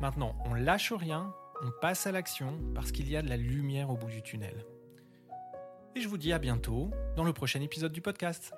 Maintenant, 0.00 0.36
on 0.44 0.52
lâche 0.52 0.92
rien, 0.92 1.34
on 1.62 1.70
passe 1.80 2.06
à 2.06 2.12
l'action 2.12 2.60
parce 2.74 2.92
qu'il 2.92 3.08
y 3.08 3.16
a 3.16 3.22
de 3.22 3.30
la 3.30 3.38
lumière 3.38 3.88
au 3.88 3.96
bout 3.96 4.10
du 4.10 4.22
tunnel. 4.22 4.66
Et 5.96 6.00
je 6.00 6.08
vous 6.08 6.18
dis 6.18 6.32
à 6.32 6.38
bientôt 6.38 6.90
dans 7.14 7.22
le 7.22 7.32
prochain 7.32 7.60
épisode 7.60 7.92
du 7.92 8.00
podcast. 8.00 8.52